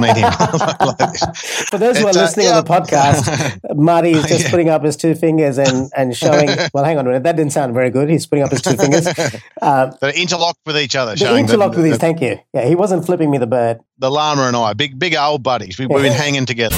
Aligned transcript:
meet 0.00 0.16
him. 0.16 0.30
For 1.70 1.78
those 1.78 1.98
who 1.98 2.06
are 2.06 2.10
uh, 2.10 2.12
listening 2.12 2.46
uh, 2.46 2.50
yeah. 2.50 2.58
on 2.58 2.64
the 2.64 2.70
podcast, 2.70 3.76
Marty 3.76 4.12
is 4.12 4.24
just 4.26 4.44
yeah. 4.44 4.50
putting 4.50 4.68
up 4.68 4.82
his 4.84 4.96
two 4.96 5.14
fingers 5.14 5.58
and, 5.58 5.90
and 5.96 6.16
showing. 6.16 6.48
Well, 6.72 6.84
hang 6.84 6.98
on 6.98 7.06
a 7.06 7.08
minute. 7.08 7.22
That 7.24 7.36
didn't 7.36 7.52
sound 7.52 7.74
very 7.74 7.90
good. 7.90 8.08
He's 8.08 8.26
putting 8.26 8.44
up 8.44 8.50
his 8.50 8.62
two 8.62 8.76
fingers. 8.76 9.06
Uh, 9.60 9.92
They're 10.00 10.18
interlocked 10.18 10.60
with 10.66 10.76
each 10.76 10.96
other. 10.96 11.14
They're 11.14 11.38
interlocked 11.38 11.74
the, 11.74 11.82
with 11.82 11.90
these. 11.92 11.98
Thank 11.98 12.20
you. 12.20 12.40
Yeah, 12.52 12.66
he 12.66 12.74
wasn't 12.74 13.06
flipping 13.06 13.30
me 13.30 13.38
the 13.38 13.46
bird. 13.46 13.80
The 13.98 14.10
Lama 14.10 14.42
and 14.42 14.56
I, 14.56 14.72
big 14.72 14.98
big 14.98 15.14
old 15.14 15.42
buddies. 15.42 15.78
We, 15.78 15.84
have 15.84 16.02
been 16.02 16.12
hanging 16.12 16.46
together. 16.46 16.76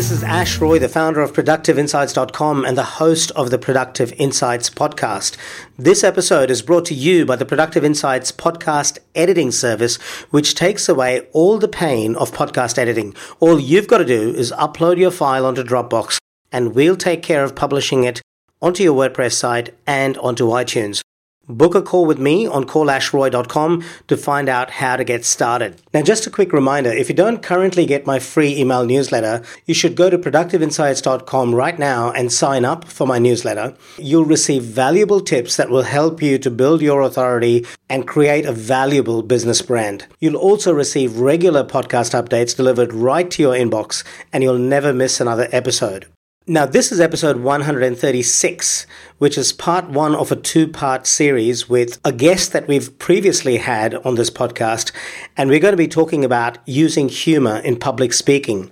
This 0.00 0.12
is 0.12 0.24
Ash 0.24 0.58
Roy, 0.58 0.78
the 0.78 0.88
founder 0.88 1.20
of 1.20 1.34
ProductiveInsights.com 1.34 2.64
and 2.64 2.78
the 2.78 2.82
host 2.82 3.30
of 3.32 3.50
the 3.50 3.58
Productive 3.58 4.14
Insights 4.14 4.70
podcast. 4.70 5.36
This 5.76 6.02
episode 6.02 6.50
is 6.50 6.62
brought 6.62 6.86
to 6.86 6.94
you 6.94 7.26
by 7.26 7.36
the 7.36 7.44
Productive 7.44 7.84
Insights 7.84 8.32
podcast 8.32 8.96
editing 9.14 9.50
service, 9.50 9.96
which 10.30 10.54
takes 10.54 10.88
away 10.88 11.28
all 11.32 11.58
the 11.58 11.68
pain 11.68 12.16
of 12.16 12.32
podcast 12.32 12.78
editing. 12.78 13.14
All 13.40 13.60
you've 13.60 13.88
got 13.88 13.98
to 13.98 14.06
do 14.06 14.30
is 14.30 14.52
upload 14.52 14.96
your 14.96 15.10
file 15.10 15.44
onto 15.44 15.62
Dropbox, 15.62 16.16
and 16.50 16.74
we'll 16.74 16.96
take 16.96 17.22
care 17.22 17.44
of 17.44 17.54
publishing 17.54 18.04
it 18.04 18.22
onto 18.62 18.82
your 18.82 18.96
WordPress 18.96 19.34
site 19.34 19.74
and 19.86 20.16
onto 20.16 20.46
iTunes. 20.46 21.02
Book 21.48 21.74
a 21.74 21.82
call 21.82 22.06
with 22.06 22.18
me 22.18 22.46
on 22.46 22.64
callashroy.com 22.64 23.84
to 24.06 24.16
find 24.16 24.48
out 24.48 24.70
how 24.70 24.96
to 24.96 25.02
get 25.02 25.24
started. 25.24 25.80
Now, 25.92 26.02
just 26.02 26.26
a 26.26 26.30
quick 26.30 26.52
reminder 26.52 26.90
if 26.90 27.08
you 27.08 27.14
don't 27.14 27.42
currently 27.42 27.86
get 27.86 28.06
my 28.06 28.20
free 28.20 28.56
email 28.56 28.86
newsletter, 28.86 29.42
you 29.66 29.74
should 29.74 29.96
go 29.96 30.08
to 30.10 30.18
productiveinsights.com 30.18 31.54
right 31.54 31.78
now 31.78 32.12
and 32.12 32.30
sign 32.30 32.64
up 32.64 32.84
for 32.84 33.06
my 33.06 33.18
newsletter. 33.18 33.74
You'll 33.98 34.24
receive 34.24 34.62
valuable 34.62 35.20
tips 35.20 35.56
that 35.56 35.70
will 35.70 35.82
help 35.82 36.22
you 36.22 36.38
to 36.38 36.50
build 36.50 36.82
your 36.82 37.00
authority 37.00 37.66
and 37.88 38.06
create 38.06 38.46
a 38.46 38.52
valuable 38.52 39.22
business 39.22 39.60
brand. 39.60 40.06
You'll 40.20 40.36
also 40.36 40.72
receive 40.72 41.18
regular 41.18 41.64
podcast 41.64 42.12
updates 42.14 42.54
delivered 42.54 42.92
right 42.92 43.28
to 43.30 43.42
your 43.42 43.54
inbox, 43.54 44.04
and 44.32 44.44
you'll 44.44 44.58
never 44.58 44.92
miss 44.92 45.20
another 45.20 45.48
episode. 45.50 46.06
Now, 46.46 46.64
this 46.64 46.90
is 46.90 47.00
episode 47.00 47.40
136, 47.40 48.86
which 49.18 49.36
is 49.36 49.52
part 49.52 49.90
one 49.90 50.14
of 50.14 50.32
a 50.32 50.36
two 50.36 50.66
part 50.66 51.06
series 51.06 51.68
with 51.68 52.00
a 52.02 52.12
guest 52.12 52.54
that 52.54 52.66
we've 52.66 52.98
previously 52.98 53.58
had 53.58 53.94
on 54.06 54.14
this 54.14 54.30
podcast. 54.30 54.90
And 55.36 55.50
we're 55.50 55.60
going 55.60 55.74
to 55.74 55.76
be 55.76 55.86
talking 55.86 56.24
about 56.24 56.56
using 56.66 57.10
humor 57.10 57.58
in 57.58 57.78
public 57.78 58.14
speaking. 58.14 58.70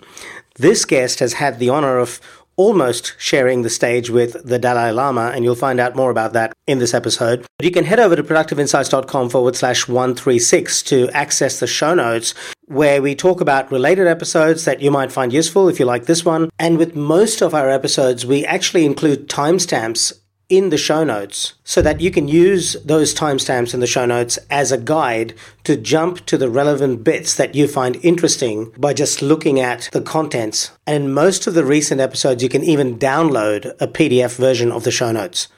This 0.54 0.86
guest 0.86 1.20
has 1.20 1.34
had 1.34 1.58
the 1.58 1.68
honor 1.68 1.98
of 1.98 2.22
almost 2.58 3.14
sharing 3.16 3.62
the 3.62 3.70
stage 3.70 4.10
with 4.10 4.36
the 4.44 4.58
Dalai 4.58 4.90
Lama, 4.90 5.32
and 5.34 5.44
you'll 5.44 5.54
find 5.54 5.80
out 5.80 5.96
more 5.96 6.10
about 6.10 6.34
that 6.34 6.52
in 6.66 6.80
this 6.80 6.92
episode. 6.92 7.46
You 7.62 7.70
can 7.70 7.84
head 7.84 8.00
over 8.00 8.16
to 8.16 8.22
productiveinsights.com 8.22 9.30
forward 9.30 9.56
slash 9.56 9.88
136 9.88 10.82
to 10.82 11.08
access 11.10 11.60
the 11.60 11.66
show 11.66 11.94
notes 11.94 12.34
where 12.66 13.00
we 13.00 13.14
talk 13.14 13.40
about 13.40 13.72
related 13.72 14.06
episodes 14.06 14.66
that 14.66 14.82
you 14.82 14.90
might 14.90 15.10
find 15.10 15.32
useful 15.32 15.68
if 15.68 15.78
you 15.78 15.86
like 15.86 16.04
this 16.04 16.24
one. 16.24 16.50
And 16.58 16.76
with 16.76 16.94
most 16.94 17.40
of 17.40 17.54
our 17.54 17.70
episodes, 17.70 18.26
we 18.26 18.44
actually 18.44 18.84
include 18.84 19.28
timestamps 19.28 20.12
in 20.48 20.70
the 20.70 20.78
show 20.78 21.04
notes 21.04 21.54
so 21.62 21.82
that 21.82 22.00
you 22.00 22.10
can 22.10 22.26
use 22.26 22.74
those 22.84 23.14
timestamps 23.14 23.74
in 23.74 23.80
the 23.80 23.86
show 23.86 24.06
notes 24.06 24.38
as 24.50 24.72
a 24.72 24.78
guide 24.78 25.34
to 25.64 25.76
jump 25.76 26.24
to 26.26 26.38
the 26.38 26.48
relevant 26.48 27.04
bits 27.04 27.34
that 27.34 27.54
you 27.54 27.68
find 27.68 27.96
interesting 28.02 28.72
by 28.78 28.94
just 28.94 29.20
looking 29.20 29.60
at 29.60 29.90
the 29.92 30.00
contents. 30.00 30.70
And 30.86 31.04
in 31.04 31.12
most 31.12 31.46
of 31.46 31.54
the 31.54 31.64
recent 31.64 32.00
episodes, 32.00 32.42
you 32.42 32.48
can 32.48 32.64
even 32.64 32.98
download 32.98 33.74
a 33.78 33.86
PDF 33.86 34.36
version 34.36 34.72
of 34.72 34.84
the 34.84 34.90
show 34.90 35.12
notes. 35.12 35.48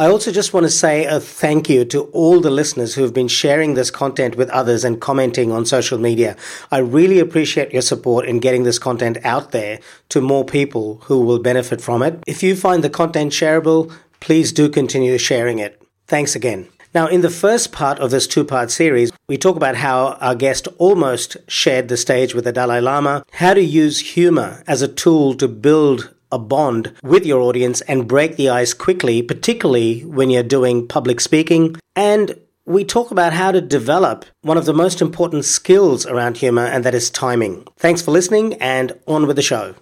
I 0.00 0.06
also 0.06 0.30
just 0.30 0.54
want 0.54 0.62
to 0.62 0.70
say 0.70 1.06
a 1.06 1.18
thank 1.18 1.68
you 1.68 1.84
to 1.86 2.04
all 2.12 2.40
the 2.40 2.52
listeners 2.52 2.94
who 2.94 3.02
have 3.02 3.12
been 3.12 3.26
sharing 3.26 3.74
this 3.74 3.90
content 3.90 4.36
with 4.36 4.48
others 4.50 4.84
and 4.84 5.00
commenting 5.00 5.50
on 5.50 5.66
social 5.66 5.98
media. 5.98 6.36
I 6.70 6.78
really 6.78 7.18
appreciate 7.18 7.72
your 7.72 7.82
support 7.82 8.24
in 8.24 8.38
getting 8.38 8.62
this 8.62 8.78
content 8.78 9.18
out 9.24 9.50
there 9.50 9.80
to 10.10 10.20
more 10.20 10.44
people 10.44 11.00
who 11.06 11.22
will 11.22 11.40
benefit 11.40 11.80
from 11.80 12.04
it. 12.04 12.22
If 12.28 12.44
you 12.44 12.54
find 12.54 12.84
the 12.84 12.90
content 12.90 13.32
shareable, 13.32 13.92
please 14.20 14.52
do 14.52 14.68
continue 14.68 15.18
sharing 15.18 15.58
it. 15.58 15.82
Thanks 16.06 16.36
again. 16.36 16.68
Now, 16.94 17.08
in 17.08 17.22
the 17.22 17.28
first 17.28 17.72
part 17.72 17.98
of 17.98 18.12
this 18.12 18.28
two 18.28 18.44
part 18.44 18.70
series, 18.70 19.10
we 19.26 19.36
talk 19.36 19.56
about 19.56 19.74
how 19.74 20.12
our 20.20 20.36
guest 20.36 20.68
almost 20.78 21.36
shared 21.48 21.88
the 21.88 21.96
stage 21.96 22.36
with 22.36 22.44
the 22.44 22.52
Dalai 22.52 22.80
Lama, 22.80 23.24
how 23.32 23.52
to 23.52 23.60
use 23.60 24.14
humor 24.14 24.62
as 24.68 24.80
a 24.80 24.86
tool 24.86 25.34
to 25.34 25.48
build 25.48 26.14
a 26.30 26.38
bond 26.38 26.94
with 27.02 27.24
your 27.26 27.40
audience 27.40 27.80
and 27.82 28.08
break 28.08 28.36
the 28.36 28.48
ice 28.48 28.74
quickly, 28.74 29.22
particularly 29.22 30.04
when 30.04 30.30
you're 30.30 30.42
doing 30.42 30.86
public 30.86 31.20
speaking. 31.20 31.76
And 31.96 32.38
we 32.64 32.84
talk 32.84 33.10
about 33.10 33.32
how 33.32 33.50
to 33.50 33.60
develop 33.60 34.26
one 34.42 34.58
of 34.58 34.66
the 34.66 34.74
most 34.74 35.00
important 35.00 35.44
skills 35.44 36.04
around 36.04 36.36
humor, 36.36 36.66
and 36.66 36.84
that 36.84 36.94
is 36.94 37.10
timing. 37.10 37.66
Thanks 37.78 38.02
for 38.02 38.10
listening, 38.10 38.54
and 38.54 38.92
on 39.06 39.26
with 39.26 39.36
the 39.36 39.42
show. 39.42 39.74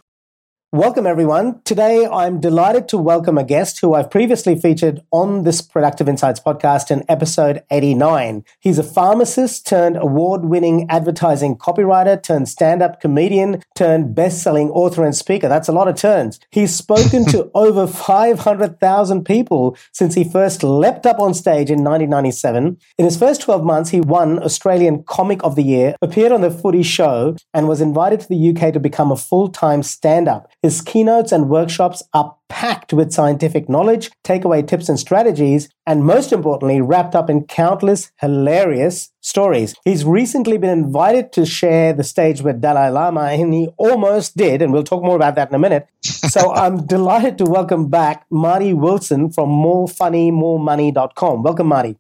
Welcome, 0.72 1.06
everyone. 1.06 1.60
Today, 1.62 2.09
I'm 2.09 2.41
delighted 2.41 2.88
to 2.88 2.99
welcome 2.99 3.38
a 3.38 3.44
guest 3.44 3.78
who 3.81 3.94
I've 3.94 4.10
previously 4.10 4.59
featured 4.59 5.00
on 5.12 5.44
this 5.44 5.62
Productive 5.62 6.09
Insights 6.09 6.41
podcast 6.41 6.91
in 6.91 7.04
episode 7.09 7.62
89. 7.71 8.44
He's 8.59 8.77
a 8.77 8.82
pharmacist 8.82 9.65
turned 9.65 9.97
award 9.97 10.44
winning 10.44 10.84
advertising 10.91 11.56
copywriter 11.56 12.21
turned 12.21 12.49
stand 12.49 12.82
up 12.82 13.00
comedian 13.00 13.62
turned 13.77 14.16
best 14.16 14.43
selling 14.43 14.69
author 14.71 15.04
and 15.04 15.15
speaker. 15.15 15.49
That's 15.49 15.69
a 15.69 15.72
lot 15.72 15.87
of 15.87 15.94
turns. 15.94 16.41
He's 16.50 16.75
spoken 16.75 17.25
to 17.27 17.48
over 17.54 17.87
500,000 17.87 19.25
people 19.25 19.77
since 19.93 20.16
he 20.16 20.25
first 20.25 20.65
leapt 20.65 21.06
up 21.06 21.21
on 21.21 21.33
stage 21.33 21.71
in 21.71 21.84
1997. 21.84 22.77
In 22.98 23.04
his 23.04 23.16
first 23.16 23.41
12 23.41 23.62
months, 23.62 23.91
he 23.91 24.00
won 24.00 24.43
Australian 24.43 25.04
Comic 25.04 25.44
of 25.44 25.54
the 25.54 25.62
Year, 25.62 25.94
appeared 26.03 26.33
on 26.33 26.41
the 26.41 26.50
Footy 26.50 26.83
Show, 26.83 27.37
and 27.54 27.69
was 27.69 27.81
invited 27.81 28.19
to 28.19 28.28
the 28.28 28.50
UK 28.50 28.72
to 28.72 28.81
become 28.81 29.12
a 29.12 29.16
full 29.16 29.48
time 29.48 29.84
stand 29.84 30.27
up. 30.27 30.50
His 30.66 30.81
keynotes 30.81 31.31
and 31.31 31.49
workshops 31.49 32.03
are 32.12 32.34
packed 32.49 32.93
with 32.93 33.12
scientific 33.12 33.69
knowledge, 33.69 34.10
takeaway 34.25 34.66
tips 34.66 34.88
and 34.88 34.99
strategies, 34.99 35.69
and 35.87 36.04
most 36.04 36.32
importantly, 36.32 36.81
wrapped 36.81 37.15
up 37.15 37.31
in 37.31 37.44
countless 37.44 38.10
hilarious 38.16 39.12
stories. 39.21 39.77
He's 39.84 40.04
recently 40.04 40.59
been 40.59 40.71
invited 40.71 41.31
to 41.34 41.47
share 41.47 41.93
the 41.93 42.03
stage 42.03 42.43
with 42.43 42.60
Dalai 42.60 42.88
Lama, 42.88 43.27
and 43.27 43.54
he 43.54 43.69
almost 43.77 44.37
did, 44.37 44.60
and 44.60 44.72
we'll 44.72 44.82
talk 44.82 45.04
more 45.04 45.15
about 45.15 45.37
that 45.37 45.50
in 45.50 45.54
a 45.54 45.60
minute. 45.60 45.87
so 46.03 46.53
I'm 46.53 46.84
delighted 46.84 47.38
to 47.38 47.44
welcome 47.44 47.88
back 47.88 48.27
Marty 48.28 48.75
Wilson 48.75 49.31
from 49.31 49.50
morefunnymoremoney.com. 49.50 51.44
Welcome, 51.44 51.69
Marty. 51.69 51.97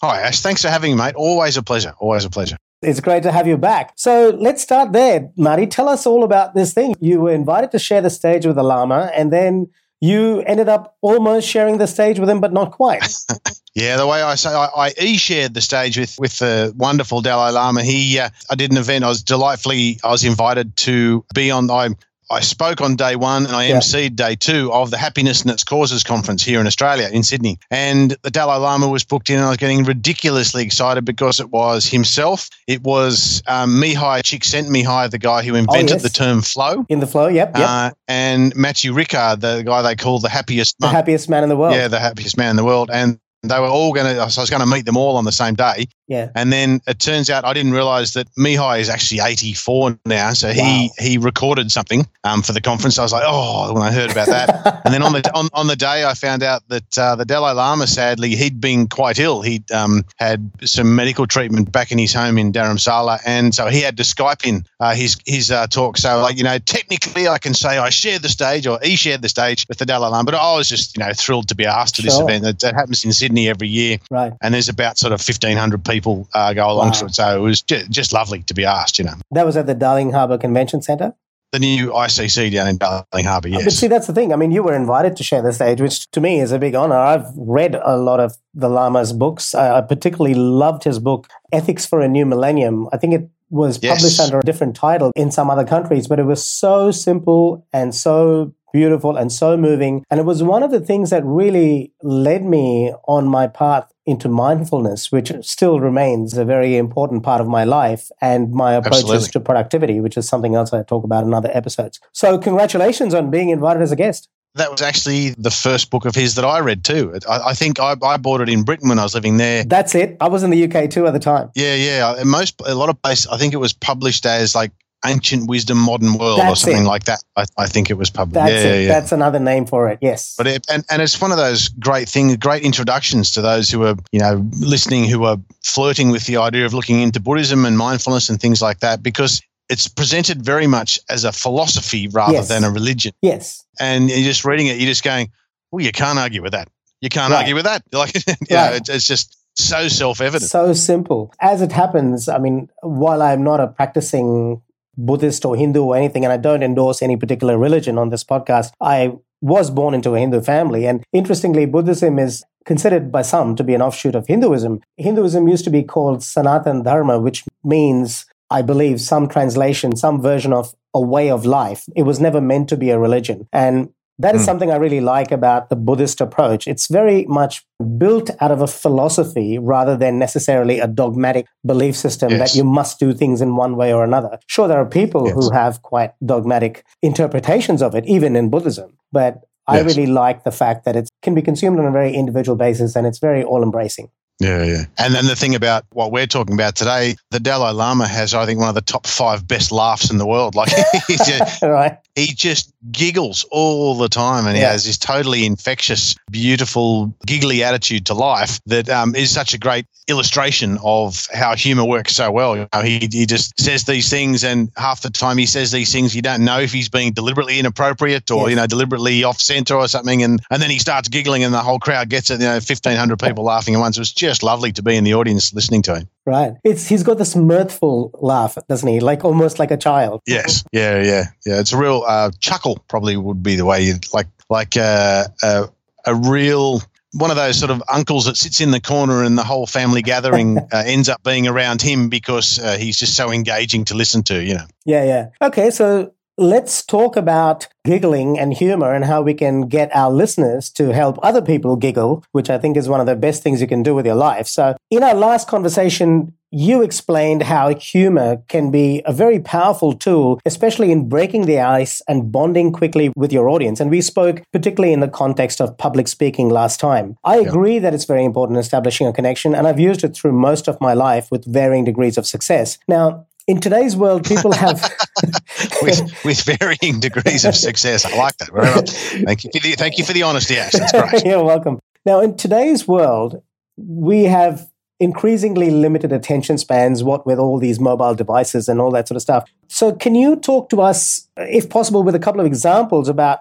Hi, 0.00 0.22
Ash. 0.22 0.40
Thanks 0.40 0.62
for 0.62 0.68
having 0.68 0.92
me, 0.92 0.96
mate. 0.96 1.16
Always 1.16 1.58
a 1.58 1.62
pleasure. 1.62 1.92
Always 1.98 2.24
a 2.24 2.30
pleasure. 2.30 2.56
It's 2.82 3.00
great 3.00 3.22
to 3.24 3.32
have 3.32 3.46
you 3.46 3.58
back. 3.58 3.92
So 3.96 4.30
let's 4.38 4.62
start 4.62 4.92
there, 4.92 5.30
Marty. 5.36 5.66
Tell 5.66 5.88
us 5.88 6.06
all 6.06 6.24
about 6.24 6.54
this 6.54 6.72
thing. 6.72 6.94
You 6.98 7.20
were 7.20 7.32
invited 7.32 7.72
to 7.72 7.78
share 7.78 8.00
the 8.00 8.08
stage 8.08 8.46
with 8.46 8.56
the 8.56 8.62
Lama, 8.62 9.10
and 9.14 9.30
then 9.30 9.68
you 10.00 10.40
ended 10.46 10.70
up 10.70 10.96
almost 11.02 11.46
sharing 11.46 11.76
the 11.76 11.86
stage 11.86 12.18
with 12.18 12.30
him, 12.30 12.40
but 12.40 12.54
not 12.54 12.72
quite. 12.72 13.04
yeah, 13.74 13.98
the 13.98 14.06
way 14.06 14.22
I 14.22 14.34
say, 14.34 14.48
I, 14.48 14.68
I 14.74 14.94
e-shared 14.98 15.52
the 15.52 15.60
stage 15.60 15.98
with 15.98 16.16
with 16.18 16.38
the 16.38 16.72
wonderful 16.74 17.20
Dalai 17.20 17.52
Lama. 17.52 17.82
He, 17.82 18.18
uh, 18.18 18.30
I 18.48 18.54
did 18.54 18.72
an 18.72 18.78
event. 18.78 19.04
I 19.04 19.08
was 19.08 19.22
delightfully, 19.22 19.98
I 20.02 20.08
was 20.10 20.24
invited 20.24 20.74
to 20.78 21.24
be 21.34 21.50
on. 21.50 21.70
I 21.70 21.90
I 22.30 22.40
spoke 22.40 22.80
on 22.80 22.94
day 22.94 23.16
one 23.16 23.44
and 23.44 23.56
I 23.56 23.68
yeah. 23.68 23.78
emceed 23.78 24.14
day 24.14 24.36
two 24.36 24.72
of 24.72 24.92
the 24.92 24.96
Happiness 24.96 25.42
and 25.42 25.50
Its 25.50 25.64
Causes 25.64 26.04
conference 26.04 26.44
here 26.44 26.60
in 26.60 26.66
Australia, 26.66 27.08
in 27.12 27.24
Sydney. 27.24 27.58
And 27.72 28.16
the 28.22 28.30
Dalai 28.30 28.58
Lama 28.58 28.88
was 28.88 29.02
booked 29.04 29.30
in, 29.30 29.36
and 29.36 29.46
I 29.46 29.48
was 29.48 29.56
getting 29.56 29.82
ridiculously 29.82 30.62
excited 30.62 31.04
because 31.04 31.40
it 31.40 31.50
was 31.50 31.86
himself. 31.86 32.48
It 32.68 32.82
was 32.82 33.42
um, 33.48 33.82
Mihaly 33.82 34.22
Csikszentmihalyi, 34.22 35.10
the 35.10 35.18
guy 35.18 35.42
who 35.42 35.56
invented 35.56 35.90
oh, 35.90 35.94
yes. 35.94 36.02
the 36.02 36.08
term 36.08 36.40
flow. 36.40 36.86
In 36.88 37.00
the 37.00 37.06
flow, 37.08 37.26
yep. 37.26 37.56
yep. 37.56 37.68
Uh, 37.68 37.90
and 38.06 38.54
Matthieu 38.54 38.92
Ricard, 38.92 39.40
the 39.40 39.62
guy 39.64 39.82
they 39.82 39.96
call 39.96 40.20
the 40.20 40.28
happiest 40.28 40.76
The 40.78 40.88
happiest 40.88 41.28
man 41.28 41.42
in 41.42 41.48
the 41.48 41.56
world. 41.56 41.74
Yeah, 41.74 41.88
the 41.88 41.98
happiest 41.98 42.36
man 42.36 42.50
in 42.50 42.56
the 42.56 42.64
world. 42.64 42.90
And 42.92 43.18
they 43.42 43.58
were 43.58 43.66
all 43.66 43.92
going 43.92 44.06
to, 44.06 44.30
so 44.30 44.40
I 44.40 44.42
was 44.42 44.50
going 44.50 44.60
to 44.60 44.66
meet 44.66 44.84
them 44.84 44.96
all 44.96 45.16
on 45.16 45.24
the 45.24 45.32
same 45.32 45.54
day. 45.54 45.86
Yeah. 46.10 46.28
And 46.34 46.52
then 46.52 46.80
it 46.88 46.98
turns 46.98 47.30
out 47.30 47.44
I 47.44 47.52
didn't 47.52 47.72
realize 47.72 48.14
that 48.14 48.26
Mihai 48.34 48.80
is 48.80 48.88
actually 48.88 49.20
84 49.20 49.96
now. 50.04 50.32
So 50.32 50.48
he, 50.50 50.60
wow. 50.60 50.88
he 50.98 51.18
recorded 51.18 51.70
something 51.70 52.04
um, 52.24 52.42
for 52.42 52.52
the 52.52 52.60
conference. 52.60 52.98
I 52.98 53.04
was 53.04 53.12
like, 53.12 53.22
oh, 53.24 53.72
when 53.72 53.84
I 53.84 53.92
heard 53.92 54.10
about 54.10 54.26
that. 54.26 54.80
and 54.84 54.92
then 54.92 55.04
on 55.04 55.12
the, 55.12 55.30
on, 55.36 55.48
on 55.52 55.68
the 55.68 55.76
day, 55.76 56.04
I 56.04 56.14
found 56.14 56.42
out 56.42 56.66
that 56.66 56.98
uh, 56.98 57.14
the 57.14 57.24
Dalai 57.24 57.52
Lama, 57.52 57.86
sadly, 57.86 58.34
he'd 58.34 58.60
been 58.60 58.88
quite 58.88 59.20
ill. 59.20 59.42
He'd 59.42 59.70
um, 59.70 60.04
had 60.16 60.50
some 60.64 60.96
medical 60.96 61.28
treatment 61.28 61.70
back 61.70 61.92
in 61.92 61.98
his 61.98 62.12
home 62.12 62.38
in 62.38 62.50
Dharamsala. 62.50 63.20
And 63.24 63.54
so 63.54 63.68
he 63.68 63.80
had 63.80 63.96
to 63.98 64.02
Skype 64.02 64.44
in 64.44 64.64
uh, 64.80 64.96
his, 64.96 65.16
his 65.26 65.52
uh, 65.52 65.68
talk. 65.68 65.96
So, 65.96 66.20
like, 66.22 66.36
you 66.36 66.42
know, 66.42 66.58
technically 66.58 67.28
I 67.28 67.38
can 67.38 67.54
say 67.54 67.78
I 67.78 67.90
shared 67.90 68.22
the 68.22 68.28
stage 68.28 68.66
or 68.66 68.80
he 68.82 68.96
shared 68.96 69.22
the 69.22 69.28
stage 69.28 69.64
with 69.68 69.78
the 69.78 69.86
Dalai 69.86 70.08
Lama. 70.08 70.24
But 70.24 70.34
I 70.34 70.56
was 70.56 70.68
just, 70.68 70.96
you 70.96 71.04
know, 71.04 71.12
thrilled 71.12 71.46
to 71.50 71.54
be 71.54 71.66
asked 71.66 71.94
to 71.94 72.02
sure. 72.02 72.10
this 72.10 72.18
event. 72.18 72.42
That, 72.42 72.58
that 72.58 72.74
happens 72.74 73.04
in 73.04 73.12
Sydney 73.12 73.48
every 73.48 73.68
year. 73.68 73.98
Right. 74.10 74.32
And 74.42 74.52
there's 74.52 74.68
about 74.68 74.98
sort 74.98 75.12
of 75.12 75.20
1,500 75.20 75.84
people 75.84 75.99
people 76.00 76.28
uh, 76.34 76.52
go 76.52 76.70
along 76.70 76.88
wow. 76.88 76.92
to 76.92 77.04
it. 77.06 77.14
So 77.14 77.36
it 77.36 77.40
was 77.40 77.62
just, 77.62 77.90
just 77.90 78.12
lovely 78.12 78.42
to 78.44 78.54
be 78.54 78.64
asked, 78.64 78.98
you 78.98 79.04
know. 79.04 79.14
That 79.30 79.44
was 79.44 79.56
at 79.56 79.66
the 79.66 79.74
Darling 79.74 80.12
Harbour 80.12 80.38
Convention 80.38 80.82
Centre? 80.82 81.14
The 81.52 81.58
new 81.58 81.90
ICC 81.90 82.52
down 82.52 82.68
in 82.68 82.78
Darling 82.78 83.24
Harbour, 83.24 83.48
yes. 83.48 83.64
But 83.64 83.72
see, 83.72 83.88
that's 83.88 84.06
the 84.06 84.12
thing. 84.12 84.32
I 84.32 84.36
mean, 84.36 84.52
you 84.52 84.62
were 84.62 84.74
invited 84.74 85.16
to 85.16 85.24
share 85.24 85.42
the 85.42 85.52
stage, 85.52 85.80
which 85.80 86.08
to 86.12 86.20
me 86.20 86.40
is 86.40 86.52
a 86.52 86.60
big 86.60 86.76
honor. 86.76 86.94
I've 86.94 87.26
read 87.36 87.74
a 87.74 87.96
lot 87.96 88.20
of 88.20 88.36
the 88.54 88.68
Lama's 88.68 89.12
books. 89.12 89.54
I 89.54 89.80
particularly 89.80 90.34
loved 90.34 90.84
his 90.84 91.00
book, 91.00 91.26
Ethics 91.52 91.84
for 91.84 92.00
a 92.00 92.08
New 92.08 92.24
Millennium. 92.24 92.88
I 92.92 92.98
think 92.98 93.14
it 93.14 93.28
was 93.50 93.78
published 93.78 94.18
yes. 94.18 94.20
under 94.20 94.38
a 94.38 94.42
different 94.42 94.76
title 94.76 95.10
in 95.16 95.32
some 95.32 95.50
other 95.50 95.64
countries, 95.64 96.06
but 96.06 96.20
it 96.20 96.24
was 96.24 96.44
so 96.44 96.92
simple 96.92 97.66
and 97.72 97.92
so 97.92 98.54
beautiful 98.72 99.16
and 99.16 99.32
so 99.32 99.56
moving. 99.56 100.04
And 100.10 100.20
it 100.20 100.24
was 100.24 100.42
one 100.42 100.62
of 100.62 100.70
the 100.70 100.80
things 100.80 101.10
that 101.10 101.24
really 101.24 101.92
led 102.02 102.44
me 102.44 102.92
on 103.06 103.26
my 103.26 103.46
path 103.46 103.90
into 104.06 104.28
mindfulness, 104.28 105.12
which 105.12 105.32
still 105.42 105.80
remains 105.80 106.36
a 106.36 106.44
very 106.44 106.76
important 106.76 107.22
part 107.22 107.40
of 107.40 107.46
my 107.46 107.64
life 107.64 108.10
and 108.20 108.50
my 108.52 108.74
approaches 108.74 109.04
Absolutely. 109.04 109.28
to 109.28 109.40
productivity, 109.40 110.00
which 110.00 110.16
is 110.16 110.28
something 110.28 110.54
else 110.54 110.72
I 110.72 110.82
talk 110.82 111.04
about 111.04 111.24
in 111.24 111.32
other 111.32 111.50
episodes. 111.52 112.00
So, 112.12 112.38
congratulations 112.38 113.14
on 113.14 113.30
being 113.30 113.50
invited 113.50 113.82
as 113.82 113.92
a 113.92 113.96
guest. 113.96 114.28
That 114.56 114.72
was 114.72 114.82
actually 114.82 115.30
the 115.30 115.50
first 115.50 115.90
book 115.90 116.06
of 116.06 116.16
his 116.16 116.34
that 116.34 116.44
I 116.44 116.58
read 116.58 116.82
too. 116.82 117.16
I, 117.28 117.50
I 117.50 117.54
think 117.54 117.78
I, 117.78 117.94
I, 118.02 118.16
bought 118.16 118.40
it 118.40 118.48
in 118.48 118.64
Britain 118.64 118.88
when 118.88 118.98
I 118.98 119.04
was 119.04 119.14
living 119.14 119.36
there. 119.36 119.62
That's 119.62 119.94
it. 119.94 120.16
I 120.20 120.26
was 120.26 120.42
in 120.42 120.50
the 120.50 120.64
UK 120.64 120.90
too 120.90 121.06
at 121.06 121.12
the 121.12 121.20
time. 121.20 121.50
Yeah, 121.54 121.76
yeah. 121.76 122.24
Most 122.24 122.60
a 122.66 122.74
lot 122.74 122.88
of 122.88 123.00
places. 123.00 123.28
I 123.28 123.36
think 123.36 123.54
it 123.54 123.58
was 123.58 123.72
published 123.72 124.26
as 124.26 124.56
like 124.56 124.72
Ancient 125.04 125.48
Wisdom, 125.48 125.78
Modern 125.78 126.14
World, 126.18 126.40
That's 126.40 126.52
or 126.52 126.56
something 126.56 126.84
it. 126.84 126.88
like 126.88 127.04
that. 127.04 127.22
I, 127.36 127.44
I, 127.56 127.66
think 127.66 127.90
it 127.90 127.94
was 127.94 128.10
published. 128.10 128.34
That's 128.34 128.52
yeah, 128.52 128.72
it. 128.72 128.82
Yeah. 128.82 128.88
That's 128.88 129.12
another 129.12 129.38
name 129.38 129.64
for 129.64 129.88
it. 129.88 129.98
Yes. 130.02 130.34
But 130.36 130.46
it, 130.46 130.66
and 130.68 130.84
and 130.90 131.00
it's 131.00 131.20
one 131.20 131.32
of 131.32 131.38
those 131.38 131.68
great 131.68 132.08
things, 132.08 132.36
great 132.36 132.62
introductions 132.62 133.30
to 133.32 133.40
those 133.40 133.70
who 133.70 133.82
are 133.84 133.94
you 134.12 134.20
know 134.20 134.46
listening, 134.60 135.08
who 135.08 135.24
are 135.24 135.38
flirting 135.64 136.10
with 136.10 136.26
the 136.26 136.36
idea 136.36 136.66
of 136.66 136.74
looking 136.74 137.00
into 137.00 137.20
Buddhism 137.20 137.64
and 137.64 137.78
mindfulness 137.78 138.28
and 138.28 138.40
things 138.40 138.60
like 138.60 138.80
that, 138.80 139.02
because 139.02 139.40
it's 139.70 139.88
presented 139.88 140.44
very 140.44 140.66
much 140.66 140.98
as 141.08 141.24
a 141.24 141.32
philosophy 141.32 142.08
rather 142.08 142.34
yes. 142.34 142.48
than 142.48 142.64
a 142.64 142.70
religion. 142.70 143.12
Yes. 143.22 143.64
And 143.78 144.10
you're 144.10 144.18
just 144.24 144.44
reading 144.44 144.66
it, 144.66 144.78
you're 144.78 144.88
just 144.88 145.04
going, 145.04 145.30
well, 145.70 145.82
you 145.82 145.92
can't 145.92 146.18
argue 146.18 146.42
with 146.42 146.52
that. 146.52 146.68
You 147.00 147.08
can't 147.08 147.32
right. 147.32 147.40
argue 147.40 147.54
with 147.54 147.64
that. 147.64 147.82
Like, 147.92 148.14
yeah, 148.50 148.72
right. 148.72 148.88
it's 148.88 149.06
just 149.06 149.38
so 149.54 149.88
self-evident. 149.88 150.50
So 150.50 150.72
simple. 150.72 151.32
As 151.40 151.62
it 151.62 151.72
happens, 151.72 152.28
I 152.28 152.38
mean, 152.38 152.68
while 152.82 153.22
I'm 153.22 153.44
not 153.44 153.60
a 153.60 153.68
practicing 153.68 154.60
Buddhist 155.06 155.44
or 155.44 155.56
Hindu 155.56 155.82
or 155.82 155.96
anything, 155.96 156.24
and 156.24 156.32
I 156.32 156.36
don't 156.36 156.62
endorse 156.62 157.02
any 157.02 157.16
particular 157.16 157.58
religion 157.58 157.98
on 157.98 158.10
this 158.10 158.24
podcast, 158.24 158.72
I 158.80 159.12
was 159.40 159.70
born 159.70 159.94
into 159.94 160.14
a 160.14 160.20
Hindu 160.20 160.40
family. 160.42 160.86
And 160.86 161.04
interestingly, 161.12 161.66
Buddhism 161.66 162.18
is 162.18 162.44
considered 162.66 163.10
by 163.10 163.22
some 163.22 163.56
to 163.56 163.64
be 163.64 163.74
an 163.74 163.82
offshoot 163.82 164.14
of 164.14 164.26
Hinduism. 164.26 164.80
Hinduism 164.96 165.48
used 165.48 165.64
to 165.64 165.70
be 165.70 165.82
called 165.82 166.22
Sanatan 166.22 166.82
Dharma, 166.82 167.18
which 167.18 167.44
means 167.64 168.26
I 168.50 168.62
believe, 168.62 169.00
some 169.00 169.28
translation, 169.28 169.96
some 169.96 170.20
version 170.20 170.52
of 170.52 170.74
a 170.92 171.00
way 171.00 171.30
of 171.30 171.46
life. 171.46 171.84
It 171.94 172.02
was 172.02 172.18
never 172.18 172.40
meant 172.40 172.68
to 172.70 172.76
be 172.76 172.90
a 172.90 172.98
religion. 172.98 173.48
And 173.52 173.90
that 174.20 174.34
is 174.34 174.42
mm. 174.42 174.44
something 174.44 174.70
I 174.70 174.76
really 174.76 175.00
like 175.00 175.32
about 175.32 175.70
the 175.70 175.76
Buddhist 175.76 176.20
approach. 176.20 176.68
It's 176.68 176.88
very 176.88 177.24
much 177.24 177.64
built 177.96 178.30
out 178.40 178.50
of 178.50 178.60
a 178.60 178.66
philosophy 178.66 179.58
rather 179.58 179.96
than 179.96 180.18
necessarily 180.18 180.78
a 180.78 180.86
dogmatic 180.86 181.46
belief 181.64 181.96
system 181.96 182.30
yes. 182.30 182.38
that 182.38 182.56
you 182.56 182.64
must 182.64 182.98
do 182.98 183.12
things 183.14 183.40
in 183.40 183.56
one 183.56 183.76
way 183.76 183.92
or 183.92 184.04
another. 184.04 184.38
Sure, 184.46 184.68
there 184.68 184.78
are 184.78 184.86
people 184.86 185.26
yes. 185.26 185.34
who 185.34 185.50
have 185.52 185.82
quite 185.82 186.12
dogmatic 186.24 186.84
interpretations 187.02 187.82
of 187.82 187.94
it, 187.94 188.04
even 188.06 188.36
in 188.36 188.50
Buddhism. 188.50 188.96
But 189.10 189.42
I 189.66 189.80
really 189.80 190.06
like 190.06 190.44
the 190.44 190.50
fact 190.50 190.84
that 190.84 190.96
it 190.96 191.08
can 191.22 191.34
be 191.34 191.42
consumed 191.42 191.78
on 191.78 191.86
a 191.86 191.92
very 191.92 192.12
individual 192.12 192.56
basis 192.56 192.96
and 192.96 193.06
it's 193.06 193.18
very 193.18 193.42
all 193.42 193.62
embracing. 193.62 194.10
Yeah, 194.40 194.64
yeah. 194.64 194.84
And 194.96 195.14
then 195.14 195.26
the 195.26 195.36
thing 195.36 195.54
about 195.54 195.84
what 195.90 196.12
we're 196.12 196.26
talking 196.26 196.54
about 196.54 196.74
today, 196.74 197.14
the 197.30 197.38
Dalai 197.38 197.72
Lama 197.72 198.08
has, 198.08 198.32
I 198.32 198.46
think, 198.46 198.58
one 198.58 198.70
of 198.70 198.74
the 198.74 198.80
top 198.80 199.06
five 199.06 199.46
best 199.46 199.70
laughs 199.70 200.10
in 200.10 200.16
the 200.16 200.26
world. 200.26 200.54
Like, 200.54 200.70
he 201.06 201.16
just, 201.16 201.62
right. 201.62 201.98
he 202.14 202.28
just 202.28 202.72
giggles 202.90 203.44
all 203.50 203.94
the 203.94 204.08
time 204.08 204.46
and 204.46 204.56
he 204.56 204.62
has 204.62 204.84
this 204.84 204.98
totally 204.98 205.44
infectious, 205.44 206.14
beautiful, 206.30 207.14
giggly 207.26 207.62
attitude 207.62 208.06
to 208.06 208.14
life 208.14 208.60
that 208.66 208.88
um, 208.88 209.14
is 209.14 209.30
such 209.30 209.54
a 209.54 209.58
great 209.58 209.86
illustration 210.08 210.78
of 210.82 211.26
how 211.32 211.54
humor 211.54 211.84
works 211.84 212.14
so 212.14 212.30
well. 212.30 212.56
You 212.56 212.68
know, 212.72 212.80
he, 212.80 213.08
he 213.10 213.26
just 213.26 213.58
says 213.60 213.84
these 213.84 214.10
things, 214.10 214.44
and 214.44 214.70
half 214.76 215.02
the 215.02 215.10
time 215.10 215.38
he 215.38 215.46
says 215.46 215.70
these 215.70 215.92
things, 215.92 216.14
you 216.14 216.22
don't 216.22 216.44
know 216.44 216.58
if 216.58 216.72
he's 216.72 216.88
being 216.88 217.12
deliberately 217.12 217.58
inappropriate 217.58 218.30
or, 218.30 218.50
you 218.50 218.56
know, 218.56 218.66
deliberately 218.66 219.24
off 219.24 219.40
center 219.40 219.74
or 219.74 219.86
something. 219.88 220.22
And, 220.22 220.40
and 220.50 220.62
then 220.62 220.70
he 220.70 220.78
starts 220.78 221.08
giggling 221.08 221.44
and 221.44 221.54
the 221.54 221.60
whole 221.60 221.78
crowd 221.78 222.08
gets 222.08 222.30
it, 222.30 222.40
you 222.40 222.46
know, 222.46 222.54
1,500 222.54 223.18
people 223.18 223.44
laughing 223.44 223.74
at 223.74 223.78
once. 223.78 223.96
It 223.96 224.00
was 224.00 224.12
just 224.12 224.42
lovely 224.42 224.72
to 224.72 224.82
be 224.82 224.96
in 224.96 225.04
the 225.04 225.14
audience 225.14 225.52
listening 225.54 225.82
to 225.82 225.96
him. 225.96 226.08
Right. 226.30 226.52
It's 226.62 226.86
he's 226.86 227.02
got 227.02 227.18
this 227.18 227.34
mirthful 227.34 228.12
laugh, 228.20 228.56
doesn't 228.68 228.88
he? 228.88 229.00
Like 229.00 229.24
almost 229.24 229.58
like 229.58 229.72
a 229.72 229.76
child. 229.76 230.20
Yes. 230.26 230.64
Yeah. 230.72 231.02
Yeah. 231.02 231.24
Yeah. 231.44 231.58
It's 231.58 231.72
a 231.72 231.76
real 231.76 232.04
uh, 232.06 232.30
chuckle. 232.38 232.84
Probably 232.86 233.16
would 233.16 233.42
be 233.42 233.56
the 233.56 233.64
way 233.64 233.82
you 233.82 233.94
like 234.12 234.28
like 234.48 234.76
uh, 234.76 235.24
uh, 235.42 235.66
a 236.06 236.14
real 236.14 236.82
one 237.12 237.30
of 237.30 237.36
those 237.36 237.58
sort 237.58 237.72
of 237.72 237.82
uncles 237.92 238.26
that 238.26 238.36
sits 238.36 238.60
in 238.60 238.70
the 238.70 238.80
corner 238.80 239.24
and 239.24 239.36
the 239.36 239.42
whole 239.42 239.66
family 239.66 240.02
gathering 240.02 240.58
uh, 240.72 240.82
ends 240.86 241.08
up 241.08 241.20
being 241.24 241.48
around 241.48 241.82
him 241.82 242.08
because 242.08 242.60
uh, 242.60 242.76
he's 242.78 242.96
just 242.96 243.16
so 243.16 243.32
engaging 243.32 243.84
to 243.86 243.94
listen 243.94 244.22
to, 244.22 244.40
you 244.42 244.54
know. 244.54 244.66
Yeah, 244.84 245.04
yeah. 245.04 245.28
Okay, 245.42 245.70
so 245.70 246.12
let's 246.40 246.82
talk 246.82 247.16
about 247.16 247.68
giggling 247.84 248.38
and 248.38 248.54
humor 248.54 248.94
and 248.94 249.04
how 249.04 249.20
we 249.20 249.34
can 249.34 249.68
get 249.68 249.94
our 249.94 250.10
listeners 250.10 250.70
to 250.70 250.88
help 250.88 251.18
other 251.22 251.42
people 251.42 251.76
giggle, 251.76 252.24
which 252.32 252.48
I 252.48 252.56
think 252.56 252.78
is 252.78 252.88
one 252.88 252.98
of 252.98 253.06
the 253.06 253.14
best 253.14 253.42
things 253.42 253.60
you 253.60 253.66
can 253.66 253.82
do 253.82 253.94
with 253.94 254.06
your 254.06 254.14
life. 254.14 254.46
So, 254.46 254.74
in 254.90 255.02
our 255.02 255.14
last 255.14 255.48
conversation, 255.48 256.32
you 256.50 256.82
explained 256.82 257.42
how 257.42 257.74
humor 257.74 258.42
can 258.48 258.70
be 258.70 259.02
a 259.04 259.12
very 259.12 259.38
powerful 259.38 259.92
tool, 259.92 260.40
especially 260.44 260.90
in 260.90 261.08
breaking 261.08 261.46
the 261.46 261.60
ice 261.60 262.02
and 262.08 262.32
bonding 262.32 262.72
quickly 262.72 263.12
with 263.14 263.32
your 263.32 263.48
audience. 263.48 263.78
And 263.78 263.90
we 263.90 264.00
spoke 264.00 264.42
particularly 264.52 264.92
in 264.92 265.00
the 265.00 265.08
context 265.08 265.60
of 265.60 265.76
public 265.76 266.08
speaking 266.08 266.48
last 266.48 266.80
time. 266.80 267.16
I 267.22 267.36
agree 267.36 267.78
that 267.78 267.94
it's 267.94 268.06
very 268.06 268.24
important 268.24 268.58
establishing 268.58 269.06
a 269.06 269.12
connection, 269.12 269.54
and 269.54 269.68
I've 269.68 269.78
used 269.78 270.02
it 270.04 270.16
through 270.16 270.32
most 270.32 270.68
of 270.68 270.80
my 270.80 270.94
life 270.94 271.30
with 271.30 271.44
varying 271.44 271.84
degrees 271.84 272.18
of 272.18 272.26
success. 272.26 272.78
Now, 272.88 273.26
in 273.50 273.60
today's 273.60 273.96
world, 273.96 274.24
people 274.24 274.52
have 274.52 274.80
with, 275.82 276.24
with 276.24 276.42
varying 276.42 277.00
degrees 277.00 277.44
of 277.44 277.56
success. 277.56 278.04
I 278.04 278.16
like 278.16 278.36
that. 278.36 278.88
Thank 279.26 279.42
you. 279.42 279.50
For 279.52 279.58
the, 279.58 279.72
thank 279.72 279.98
you 279.98 280.04
for 280.04 280.12
the 280.12 280.22
honesty, 280.22 280.56
Ash. 280.56 280.72
That's 280.72 280.92
great. 280.92 281.24
You're 281.26 281.42
welcome. 281.42 281.80
Now, 282.06 282.20
in 282.20 282.36
today's 282.36 282.86
world, 282.86 283.42
we 283.76 284.24
have 284.24 284.70
increasingly 285.00 285.70
limited 285.70 286.12
attention 286.12 286.58
spans, 286.58 287.02
what 287.02 287.26
with 287.26 287.40
all 287.40 287.58
these 287.58 287.80
mobile 287.80 288.14
devices 288.14 288.68
and 288.68 288.80
all 288.80 288.92
that 288.92 289.08
sort 289.08 289.16
of 289.16 289.22
stuff. 289.22 289.50
So, 289.66 289.92
can 289.92 290.14
you 290.14 290.36
talk 290.36 290.68
to 290.70 290.80
us, 290.80 291.28
if 291.36 291.68
possible, 291.68 292.04
with 292.04 292.14
a 292.14 292.20
couple 292.20 292.40
of 292.40 292.46
examples 292.46 293.08
about 293.08 293.40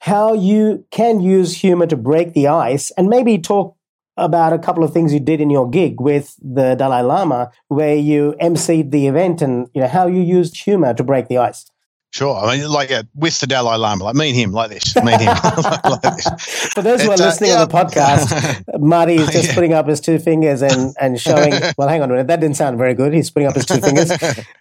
how 0.00 0.34
you 0.34 0.84
can 0.90 1.20
use 1.20 1.56
humor 1.56 1.86
to 1.86 1.96
break 1.96 2.34
the 2.34 2.48
ice 2.48 2.90
and 2.92 3.08
maybe 3.08 3.38
talk 3.38 3.77
about 4.18 4.52
a 4.52 4.58
couple 4.58 4.84
of 4.84 4.92
things 4.92 5.12
you 5.12 5.20
did 5.20 5.40
in 5.40 5.50
your 5.50 5.68
gig 5.68 6.00
with 6.00 6.36
the 6.42 6.74
Dalai 6.74 7.02
Lama, 7.02 7.50
where 7.68 7.94
you 7.94 8.34
emceed 8.40 8.90
the 8.90 9.06
event 9.06 9.40
and 9.40 9.68
you 9.74 9.80
know 9.80 9.88
how 9.88 10.06
you 10.06 10.20
used 10.20 10.56
humor 10.56 10.94
to 10.94 11.04
break 11.04 11.28
the 11.28 11.38
ice. 11.38 11.70
Sure. 12.10 12.34
I 12.34 12.56
mean, 12.56 12.70
like 12.70 12.90
uh, 12.90 13.02
with 13.14 13.38
the 13.38 13.46
Dalai 13.46 13.76
Lama, 13.76 14.04
like 14.04 14.14
me 14.14 14.30
and 14.30 14.38
him, 14.38 14.52
like 14.52 14.70
this, 14.70 14.96
me 14.96 15.12
and 15.12 15.20
him. 15.22 15.28
like 15.84 16.00
this. 16.00 16.72
For 16.72 16.80
those 16.80 17.02
who 17.02 17.10
are 17.10 17.14
uh, 17.14 17.16
listening 17.16 17.50
uh, 17.50 17.54
yeah. 17.54 17.64
to 17.64 17.66
the 17.66 17.74
podcast, 17.74 18.80
Marty 18.80 19.16
is 19.16 19.28
just 19.28 19.48
yeah. 19.48 19.54
putting 19.54 19.74
up 19.74 19.86
his 19.86 20.00
two 20.00 20.18
fingers 20.18 20.62
and, 20.62 20.94
and 21.00 21.20
showing. 21.20 21.52
Well, 21.76 21.88
hang 21.88 22.02
on 22.02 22.10
a 22.10 22.14
minute. 22.14 22.26
That 22.28 22.40
didn't 22.40 22.56
sound 22.56 22.78
very 22.78 22.94
good. 22.94 23.12
He's 23.12 23.30
putting 23.30 23.48
up 23.48 23.54
his 23.54 23.66
two 23.66 23.80
fingers. 23.80 24.10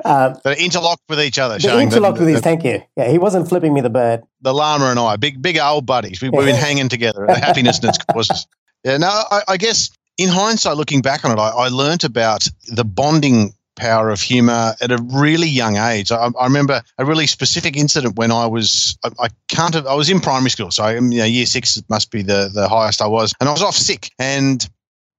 Um, 0.03 0.35
They're 0.43 0.61
interlocked 0.61 1.03
with 1.09 1.19
each 1.19 1.39
other. 1.39 1.57
They're 1.57 1.79
interlocked 1.79 2.17
the, 2.17 2.25
with 2.25 2.33
these. 2.35 2.43
Thank 2.43 2.63
you. 2.63 2.83
Yeah, 2.95 3.09
he 3.09 3.17
wasn't 3.17 3.47
flipping 3.47 3.73
me 3.73 3.81
the 3.81 3.89
bird. 3.89 4.23
The 4.41 4.53
Lama 4.53 4.85
and 4.85 4.99
I, 4.99 5.15
big, 5.15 5.41
big 5.41 5.57
old 5.57 5.85
buddies. 5.85 6.21
We, 6.21 6.27
have 6.27 6.45
been 6.45 6.55
hanging 6.55 6.89
together. 6.89 7.25
The 7.25 7.35
happiness 7.35 7.79
and 7.79 7.89
its 7.89 7.97
causes. 7.97 8.45
Yeah, 8.83 8.97
no, 8.97 9.07
I, 9.07 9.41
I, 9.47 9.57
guess 9.57 9.89
in 10.17 10.29
hindsight, 10.29 10.77
looking 10.77 11.01
back 11.01 11.25
on 11.25 11.31
it, 11.31 11.39
I, 11.39 11.49
I 11.49 11.67
learned 11.69 12.03
about 12.03 12.47
the 12.67 12.85
bonding 12.85 13.53
power 13.75 14.09
of 14.09 14.19
humor 14.19 14.75
at 14.81 14.91
a 14.91 14.97
really 15.13 15.47
young 15.47 15.77
age. 15.77 16.11
I, 16.11 16.29
I, 16.39 16.45
remember 16.45 16.81
a 16.97 17.05
really 17.05 17.27
specific 17.27 17.77
incident 17.77 18.15
when 18.15 18.31
I 18.31 18.45
was, 18.47 18.97
I, 19.03 19.25
I 19.25 19.27
can't 19.47 19.73
have, 19.73 19.87
I 19.87 19.93
was 19.93 20.09
in 20.09 20.19
primary 20.19 20.49
school. 20.49 20.71
So, 20.71 20.87
you 20.87 21.01
know, 21.01 21.25
year 21.25 21.45
six 21.45 21.81
must 21.89 22.11
be 22.11 22.23
the, 22.23 22.49
the 22.53 22.67
highest 22.67 23.01
I 23.01 23.07
was. 23.07 23.33
And 23.39 23.47
I 23.47 23.51
was 23.51 23.61
off 23.61 23.75
sick 23.75 24.11
and 24.19 24.67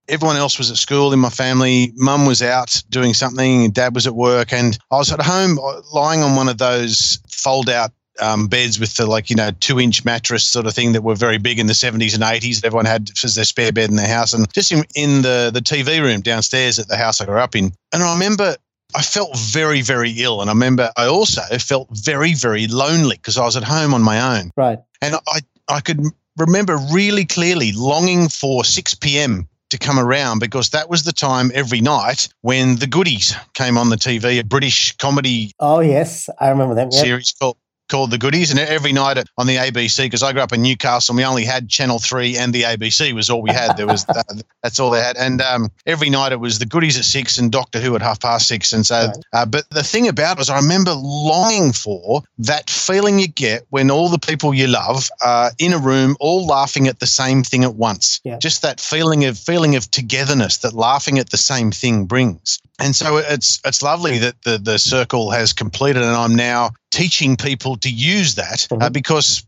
everyone 0.09 0.37
else 0.37 0.59
was 0.59 0.71
at 0.71 0.77
school 0.77 1.13
in 1.13 1.19
my 1.19 1.31
family. 1.31 1.93
Mum 1.95 2.27
was 2.27 2.43
out 2.43 2.83
doing 2.91 3.15
something, 3.15 3.71
dad 3.71 3.95
was 3.95 4.07
at 4.07 4.15
work. 4.15 4.53
And 4.53 4.79
I 4.91 4.97
was 4.97 5.13
at 5.13 5.23
home 5.23 5.59
uh, 5.59 5.81
lying 5.93 6.23
on 6.23 6.37
one 6.37 6.49
of 6.49 6.59
those 6.59 7.21
fold 7.29 7.69
out 7.69 7.93
um, 8.21 8.49
beds 8.49 8.79
with 8.79 8.97
the 8.97 9.07
like 9.07 9.31
you 9.31 9.37
know 9.37 9.51
two 9.61 9.81
inch 9.81 10.05
mattress 10.05 10.45
sort 10.45 10.67
of 10.67 10.75
thing 10.75 10.93
that 10.93 11.03
were 11.03 11.15
very 11.15 11.39
big 11.39 11.59
in 11.59 11.67
the 11.67 11.73
70s 11.73 12.15
and 12.15 12.23
80s. 12.23 12.65
Everyone 12.65 12.87
had 12.87 13.11
as 13.25 13.35
their 13.35 13.45
spare 13.45 13.73
bed 13.73 13.91
in 13.91 13.97
their 13.97 14.09
house, 14.09 14.33
and 14.33 14.53
just 14.53 14.73
in, 14.73 14.85
in 14.95 15.23
the 15.23 15.51
the 15.53 15.61
TV 15.61 16.01
room 16.01 16.21
downstairs 16.21 16.79
at 16.79 16.89
the 16.89 16.97
house 16.97 17.21
I 17.21 17.27
grew 17.27 17.39
up 17.39 17.57
in. 17.57 17.73
And 17.93 18.03
I 18.03 18.13
remember 18.13 18.57
I 18.95 19.03
felt 19.03 19.37
very, 19.39 19.83
very 19.83 20.11
ill. 20.19 20.41
And 20.41 20.49
I 20.49 20.53
remember 20.53 20.91
I 20.97 21.07
also 21.07 21.43
felt 21.59 21.89
very, 21.91 22.35
very 22.35 22.67
lonely 22.67 23.17
because 23.17 23.37
I 23.37 23.45
was 23.45 23.57
at 23.57 23.65
home 23.65 23.93
on 23.93 24.03
my 24.03 24.39
own. 24.39 24.51
Right. 24.57 24.79
And 25.03 25.17
I, 25.29 25.41
I 25.69 25.81
could 25.81 26.01
remember 26.39 26.79
really 26.93 27.25
clearly 27.25 27.73
longing 27.73 28.29
for 28.29 28.65
6 28.65 28.95
p.m 28.95 29.49
to 29.71 29.79
come 29.79 29.99
around 29.99 30.39
because 30.39 30.71
that 30.71 30.89
was 30.89 31.03
the 31.05 31.13
time 31.13 31.51
every 31.55 31.81
night 31.81 32.29
when 32.41 32.77
the 32.77 32.87
goodies 32.87 33.35
came 33.55 33.77
on 33.77 33.91
the 33.91 33.97
TV, 33.97 34.41
a 34.41 34.45
British 34.45 34.97
comedy. 34.97 35.53
Oh 35.61 35.81
yes, 35.81 36.29
I 36.41 36.49
remember 36.49 36.75
that 36.77 36.93
yep. 36.93 37.05
series 37.05 37.33
called 37.33 37.57
called 37.89 38.11
The 38.11 38.19
Goodies, 38.19 38.51
and 38.51 38.61
every 38.61 38.93
night 38.93 39.19
on 39.37 39.47
the 39.47 39.57
ABC, 39.57 40.05
because 40.05 40.23
I 40.23 40.33
grew 40.33 40.43
up 40.43 40.53
in 40.53 40.63
Newcastle, 40.63 41.13
and 41.13 41.17
we 41.19 41.25
only 41.25 41.45
had 41.45 41.69
Channel 41.69 41.99
Three 41.99 42.37
and 42.37 42.53
the 42.53 42.63
ABC 42.63 43.13
was 43.13 43.31
all 43.31 43.43
we 43.43 43.51
had. 43.51 43.77
There 43.77 43.87
was 43.87 44.05
that, 44.07 44.43
that's 44.63 44.79
all 44.79 44.91
they 44.91 45.03
had, 45.03 45.17
and 45.17 45.41
um, 45.41 45.71
every 45.87 46.11
night 46.11 46.33
it 46.33 46.41
was 46.41 46.59
The 46.59 46.67
Goodies 46.67 46.99
at 46.99 47.05
six 47.05 47.39
and 47.39 47.51
Doctor 47.51 47.81
Who 47.81 47.95
at 47.95 48.03
half 48.03 48.21
past 48.21 48.49
six, 48.49 48.73
and 48.73 48.87
so. 48.87 49.13
Uh, 49.33 49.47
but 49.47 49.69
the 49.71 49.83
thing 49.83 50.09
about 50.09 50.37
it 50.37 50.39
was, 50.39 50.51
I 50.51 50.57
remember 50.57 50.93
longing 50.95 51.73
for 51.73 52.23
that 52.39 52.71
feeling 52.71 53.19
you 53.19 53.29
get 53.29 53.65
when 53.71 53.91
all 53.91 54.09
the 54.09 54.19
people 54.19 54.55
you 54.55 54.67
love 54.67 55.09
are 55.25 55.51
in 55.59 55.73
a 55.73 55.79
room, 55.79 56.17
all 56.21 56.47
laughing 56.47 56.89
at 56.89 57.01
the 57.01 57.07
same 57.07 57.43
thing 57.43 57.65
at 57.65 57.75
once. 57.75 58.21
Yeah. 58.25 58.39
Just 58.39 58.63
that 58.63 58.81
feeling 58.81 59.25
of 59.25 59.39
feeling 59.39 59.77
of 59.77 59.91
togetherness 59.91 60.59
that 60.59 60.75
laughing 60.75 61.19
at 61.19 61.31
the 61.31 61.37
same 61.37 61.71
thing 61.73 62.07
brings. 62.07 62.59
And 62.79 62.95
so 62.95 63.17
it's 63.17 63.61
it's 63.65 63.83
lovely 63.83 64.19
that 64.19 64.43
the 64.43 64.59
the 64.59 64.79
circle 64.79 65.31
has 65.31 65.53
completed, 65.53 66.03
and 66.03 66.15
I'm 66.15 66.37
now 66.37 66.71
teaching 66.91 67.37
people 67.37 67.77
to 67.77 67.91
use 67.91 68.35
that 68.37 68.67
uh, 68.71 68.75
mm-hmm. 68.75 68.83
uh, 68.83 68.91
because 68.91 69.45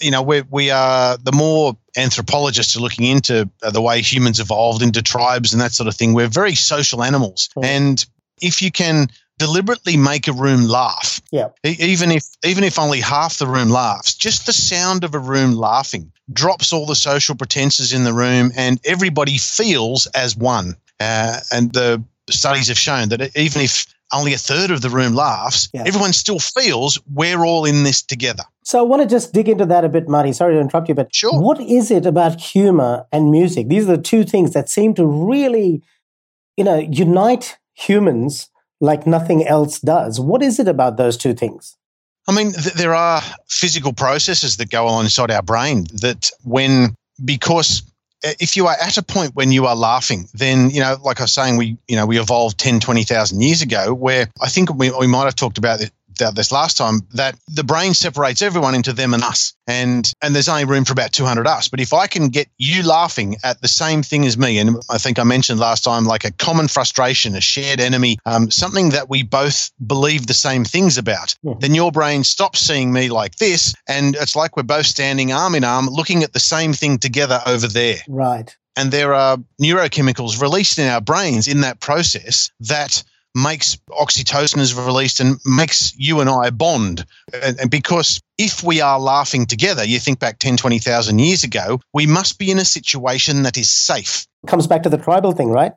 you 0.00 0.10
know 0.10 0.22
we 0.22 0.42
we 0.42 0.70
are 0.70 1.16
the 1.18 1.32
more 1.32 1.76
anthropologists 1.96 2.76
are 2.76 2.80
looking 2.80 3.06
into 3.06 3.48
uh, 3.62 3.70
the 3.70 3.80
way 3.80 4.00
humans 4.00 4.40
evolved 4.40 4.82
into 4.82 5.02
tribes 5.02 5.52
and 5.52 5.60
that 5.60 5.72
sort 5.72 5.88
of 5.88 5.94
thing. 5.94 6.14
We're 6.14 6.28
very 6.28 6.54
social 6.54 7.02
animals, 7.02 7.48
mm-hmm. 7.50 7.64
and 7.64 8.06
if 8.40 8.62
you 8.62 8.70
can 8.70 9.08
deliberately 9.38 9.96
make 9.96 10.26
a 10.26 10.32
room 10.32 10.66
laugh, 10.66 11.20
yeah, 11.30 11.48
even 11.64 12.10
if 12.10 12.24
even 12.44 12.64
if 12.64 12.78
only 12.78 13.00
half 13.00 13.38
the 13.38 13.46
room 13.46 13.70
laughs, 13.70 14.14
just 14.14 14.46
the 14.46 14.52
sound 14.52 15.04
of 15.04 15.14
a 15.14 15.18
room 15.18 15.52
laughing 15.52 16.12
drops 16.32 16.72
all 16.72 16.86
the 16.86 16.94
social 16.94 17.34
pretenses 17.34 17.92
in 17.92 18.04
the 18.04 18.12
room, 18.12 18.50
and 18.56 18.80
everybody 18.84 19.38
feels 19.38 20.06
as 20.08 20.36
one. 20.36 20.76
Uh, 21.00 21.38
and 21.52 21.72
the 21.72 22.02
studies 22.28 22.68
have 22.68 22.78
shown 22.78 23.08
that 23.08 23.36
even 23.36 23.62
if 23.62 23.86
only 24.12 24.32
a 24.32 24.38
third 24.38 24.70
of 24.70 24.82
the 24.82 24.90
room 24.90 25.14
laughs, 25.14 25.68
yeah. 25.72 25.84
everyone 25.86 26.12
still 26.12 26.38
feels 26.38 27.00
we're 27.12 27.44
all 27.44 27.64
in 27.64 27.82
this 27.82 28.02
together. 28.02 28.44
So 28.64 28.78
I 28.78 28.82
want 28.82 29.02
to 29.02 29.08
just 29.08 29.32
dig 29.32 29.48
into 29.48 29.66
that 29.66 29.84
a 29.84 29.88
bit, 29.88 30.08
Marty. 30.08 30.32
Sorry 30.32 30.54
to 30.54 30.60
interrupt 30.60 30.88
you, 30.88 30.94
but 30.94 31.14
sure. 31.14 31.40
what 31.40 31.60
is 31.60 31.90
it 31.90 32.06
about 32.06 32.40
humor 32.40 33.06
and 33.12 33.30
music? 33.30 33.68
These 33.68 33.88
are 33.88 33.96
the 33.96 34.02
two 34.02 34.24
things 34.24 34.52
that 34.52 34.68
seem 34.68 34.94
to 34.94 35.06
really, 35.06 35.82
you 36.56 36.64
know, 36.64 36.76
unite 36.78 37.58
humans 37.74 38.50
like 38.80 39.06
nothing 39.06 39.46
else 39.46 39.80
does. 39.80 40.20
What 40.20 40.42
is 40.42 40.58
it 40.58 40.68
about 40.68 40.96
those 40.96 41.16
two 41.16 41.34
things? 41.34 41.76
I 42.28 42.32
mean, 42.32 42.52
th- 42.52 42.74
there 42.74 42.94
are 42.94 43.22
physical 43.48 43.92
processes 43.92 44.58
that 44.58 44.70
go 44.70 44.86
on 44.86 45.04
inside 45.04 45.30
our 45.30 45.42
brain 45.42 45.86
that 46.02 46.30
when 46.44 46.94
because 47.24 47.82
if 48.22 48.56
you 48.56 48.66
are 48.66 48.76
at 48.80 48.96
a 48.96 49.02
point 49.02 49.34
when 49.34 49.52
you 49.52 49.66
are 49.66 49.76
laughing, 49.76 50.28
then, 50.34 50.70
you 50.70 50.80
know, 50.80 50.96
like 51.02 51.20
I 51.20 51.24
was 51.24 51.32
saying, 51.32 51.56
we, 51.56 51.76
you 51.86 51.96
know, 51.96 52.06
we 52.06 52.18
evolved 52.18 52.58
10, 52.58 52.80
20,000 52.80 53.40
years 53.40 53.62
ago 53.62 53.94
where 53.94 54.28
I 54.40 54.48
think 54.48 54.74
we, 54.74 54.90
we 54.90 55.06
might 55.06 55.24
have 55.24 55.36
talked 55.36 55.58
about 55.58 55.80
it 55.80 55.92
this 56.18 56.52
last 56.52 56.76
time 56.76 57.00
that 57.14 57.36
the 57.48 57.64
brain 57.64 57.94
separates 57.94 58.42
everyone 58.42 58.74
into 58.74 58.92
them 58.92 59.14
and 59.14 59.22
us. 59.22 59.54
And 59.66 60.10
and 60.22 60.34
there's 60.34 60.48
only 60.48 60.64
room 60.64 60.84
for 60.84 60.92
about 60.92 61.12
200 61.12 61.46
us. 61.46 61.68
But 61.68 61.80
if 61.80 61.92
i 61.92 62.06
can 62.06 62.28
get 62.28 62.48
you 62.58 62.82
laughing 62.82 63.36
at 63.44 63.60
the 63.60 63.68
same 63.68 64.02
thing 64.02 64.26
as 64.26 64.36
me 64.36 64.58
and 64.58 64.76
i 64.90 64.98
think 64.98 65.18
i 65.18 65.24
mentioned 65.24 65.60
last 65.60 65.84
time 65.84 66.04
like 66.04 66.24
a 66.24 66.32
common 66.32 66.68
frustration 66.68 67.34
a 67.34 67.40
shared 67.40 67.80
enemy 67.80 68.18
um, 68.26 68.50
something 68.50 68.90
that 68.90 69.08
we 69.08 69.22
both 69.22 69.70
believe 69.86 70.26
the 70.26 70.34
same 70.34 70.64
things 70.64 70.98
about 70.98 71.34
yeah. 71.42 71.54
then 71.60 71.74
your 71.74 71.92
brain 71.92 72.24
stops 72.24 72.60
seeing 72.60 72.92
me 72.92 73.08
like 73.08 73.36
this. 73.36 73.74
And 73.88 74.14
it's 74.16 74.36
like 74.36 74.56
we're 74.56 74.62
both 74.62 74.86
standing 74.86 75.32
arm 75.32 75.54
in 75.54 75.64
arm 75.64 75.86
looking 75.86 76.22
at 76.22 76.32
the 76.32 76.40
same 76.40 76.72
thing 76.72 76.98
together 76.98 77.40
over 77.46 77.66
there. 77.66 77.98
Right. 78.08 78.54
And 78.76 78.92
there 78.92 79.14
are 79.14 79.38
neurochemicals 79.60 80.40
released 80.40 80.78
in 80.78 80.88
our 80.88 81.00
brains 81.00 81.48
in 81.48 81.62
that 81.62 81.80
process 81.80 82.50
that 82.60 83.02
makes 83.34 83.76
oxytocin 83.90 84.58
is 84.58 84.74
released 84.74 85.20
and 85.20 85.38
makes 85.44 85.94
you 85.96 86.20
and 86.20 86.28
I 86.30 86.50
bond. 86.50 87.04
And, 87.42 87.60
and, 87.60 87.70
because 87.70 88.20
if 88.36 88.62
we 88.62 88.80
are 88.80 88.98
laughing 88.98 89.46
together, 89.46 89.84
you 89.84 89.98
think 89.98 90.18
back 90.18 90.38
10, 90.38 90.56
20,000 90.56 91.18
years 91.18 91.44
ago, 91.44 91.80
we 91.92 92.06
must 92.06 92.38
be 92.38 92.50
in 92.50 92.58
a 92.58 92.64
situation 92.64 93.42
that 93.42 93.56
is 93.56 93.70
safe. 93.70 94.26
Comes 94.46 94.66
back 94.66 94.82
to 94.84 94.88
the 94.88 94.98
tribal 94.98 95.32
thing, 95.32 95.50
right? 95.50 95.72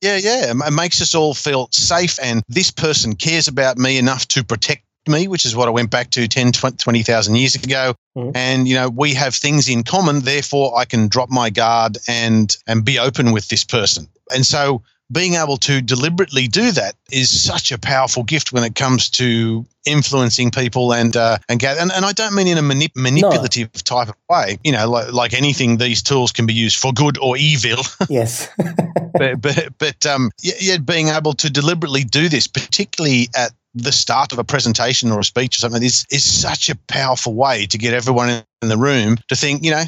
Yeah, 0.00 0.16
yeah. 0.16 0.52
It 0.52 0.72
makes 0.72 1.00
us 1.00 1.14
all 1.14 1.32
feel 1.32 1.68
safe, 1.70 2.18
and 2.20 2.42
this 2.48 2.70
person 2.70 3.14
cares 3.14 3.46
about 3.46 3.78
me 3.78 3.98
enough 3.98 4.26
to 4.28 4.42
protect 4.42 4.84
me, 5.08 5.28
which 5.28 5.44
is 5.44 5.54
what 5.54 5.68
I 5.68 5.70
went 5.70 5.90
back 5.90 6.10
to 6.10 6.28
10, 6.28 6.52
20,000 6.52 7.34
years 7.34 7.54
ago. 7.54 7.94
Mm-hmm. 8.16 8.30
And, 8.34 8.68
you 8.68 8.74
know, 8.74 8.88
we 8.88 9.14
have 9.14 9.34
things 9.34 9.68
in 9.68 9.82
common, 9.84 10.20
therefore 10.20 10.76
I 10.76 10.84
can 10.84 11.08
drop 11.08 11.30
my 11.30 11.50
guard 11.50 11.98
and, 12.08 12.54
and 12.66 12.84
be 12.84 12.98
open 12.98 13.32
with 13.32 13.48
this 13.48 13.64
person. 13.64 14.08
And 14.34 14.46
so 14.46 14.82
being 15.12 15.34
able 15.34 15.58
to 15.58 15.82
deliberately 15.82 16.48
do 16.48 16.72
that 16.72 16.94
is 17.10 17.44
such 17.44 17.70
a 17.70 17.78
powerful 17.78 18.22
gift 18.22 18.52
when 18.52 18.64
it 18.64 18.74
comes 18.74 19.10
to 19.10 19.64
influencing 19.84 20.50
people 20.50 20.92
and 20.92 21.16
uh, 21.16 21.38
and 21.48 21.60
get 21.60 21.76
and, 21.78 21.92
and 21.92 22.04
I 22.04 22.12
don't 22.12 22.34
mean 22.34 22.46
in 22.46 22.58
a 22.58 22.62
manip- 22.62 22.96
manipulative 22.96 23.70
no. 23.74 23.80
type 23.84 24.08
of 24.08 24.14
way. 24.28 24.58
You 24.64 24.72
know, 24.72 24.88
like 24.88 25.12
like 25.12 25.34
anything, 25.34 25.76
these 25.76 26.02
tools 26.02 26.32
can 26.32 26.46
be 26.46 26.54
used 26.54 26.78
for 26.78 26.92
good 26.92 27.18
or 27.18 27.36
evil. 27.36 27.84
Yes. 28.08 28.48
but 29.14 29.40
but 29.40 29.68
but 29.78 30.06
um, 30.06 30.30
yeah, 30.42 30.76
being 30.78 31.08
able 31.08 31.32
to 31.34 31.48
deliberately 31.48 32.04
do 32.04 32.28
this, 32.28 32.46
particularly 32.46 33.28
at 33.34 33.52
the 33.74 33.92
start 33.92 34.32
of 34.32 34.38
a 34.38 34.44
presentation 34.44 35.10
or 35.10 35.20
a 35.20 35.24
speech 35.24 35.56
or 35.56 35.60
something, 35.60 35.82
is 35.82 36.04
is 36.10 36.24
such 36.24 36.68
a 36.68 36.76
powerful 36.88 37.34
way 37.34 37.66
to 37.66 37.78
get 37.78 37.94
everyone 37.94 38.42
in 38.60 38.68
the 38.68 38.76
room 38.76 39.18
to 39.28 39.36
think. 39.36 39.64
You 39.64 39.70
know, 39.70 39.84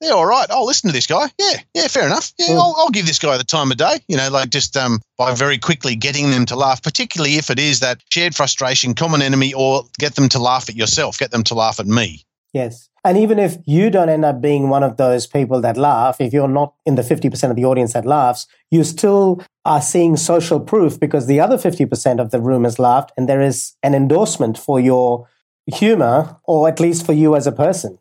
yeah, 0.00 0.10
all 0.10 0.26
right, 0.26 0.46
I'll 0.50 0.66
listen 0.66 0.88
to 0.88 0.92
this 0.92 1.06
guy. 1.06 1.28
Yeah, 1.38 1.60
yeah, 1.74 1.88
fair 1.88 2.06
enough. 2.06 2.32
Yeah, 2.38 2.54
I'll, 2.54 2.74
I'll, 2.78 2.90
give 2.90 3.06
this 3.06 3.18
guy 3.18 3.36
the 3.36 3.44
time 3.44 3.70
of 3.70 3.78
day. 3.78 3.98
You 4.08 4.16
know, 4.16 4.30
like 4.30 4.50
just 4.50 4.76
um, 4.76 5.00
by 5.16 5.34
very 5.34 5.58
quickly 5.58 5.96
getting 5.96 6.30
them 6.30 6.46
to 6.46 6.56
laugh, 6.56 6.82
particularly 6.82 7.34
if 7.34 7.50
it 7.50 7.58
is 7.58 7.80
that 7.80 8.02
shared 8.10 8.34
frustration, 8.34 8.94
common 8.94 9.22
enemy, 9.22 9.52
or 9.54 9.82
get 9.98 10.14
them 10.14 10.28
to 10.30 10.38
laugh 10.38 10.68
at 10.68 10.76
yourself, 10.76 11.18
get 11.18 11.30
them 11.30 11.44
to 11.44 11.54
laugh 11.54 11.80
at 11.80 11.86
me. 11.86 12.24
Yes. 12.52 12.88
And 13.04 13.16
even 13.16 13.38
if 13.38 13.56
you 13.66 13.90
don't 13.90 14.08
end 14.08 14.24
up 14.24 14.40
being 14.40 14.68
one 14.68 14.82
of 14.82 14.96
those 14.96 15.26
people 15.26 15.60
that 15.60 15.76
laugh, 15.76 16.20
if 16.20 16.32
you're 16.32 16.48
not 16.48 16.74
in 16.84 16.94
the 16.94 17.02
50% 17.02 17.50
of 17.50 17.56
the 17.56 17.64
audience 17.64 17.92
that 17.92 18.04
laughs, 18.04 18.46
you 18.70 18.84
still 18.84 19.42
are 19.64 19.80
seeing 19.80 20.16
social 20.16 20.60
proof 20.60 20.98
because 20.98 21.26
the 21.26 21.40
other 21.40 21.56
50% 21.56 22.20
of 22.20 22.30
the 22.30 22.40
room 22.40 22.64
has 22.64 22.78
laughed 22.78 23.12
and 23.16 23.28
there 23.28 23.40
is 23.40 23.74
an 23.82 23.94
endorsement 23.94 24.58
for 24.58 24.80
your 24.80 25.28
humor 25.66 26.38
or 26.44 26.68
at 26.68 26.80
least 26.80 27.06
for 27.06 27.12
you 27.12 27.36
as 27.36 27.46
a 27.46 27.52
person. 27.52 27.98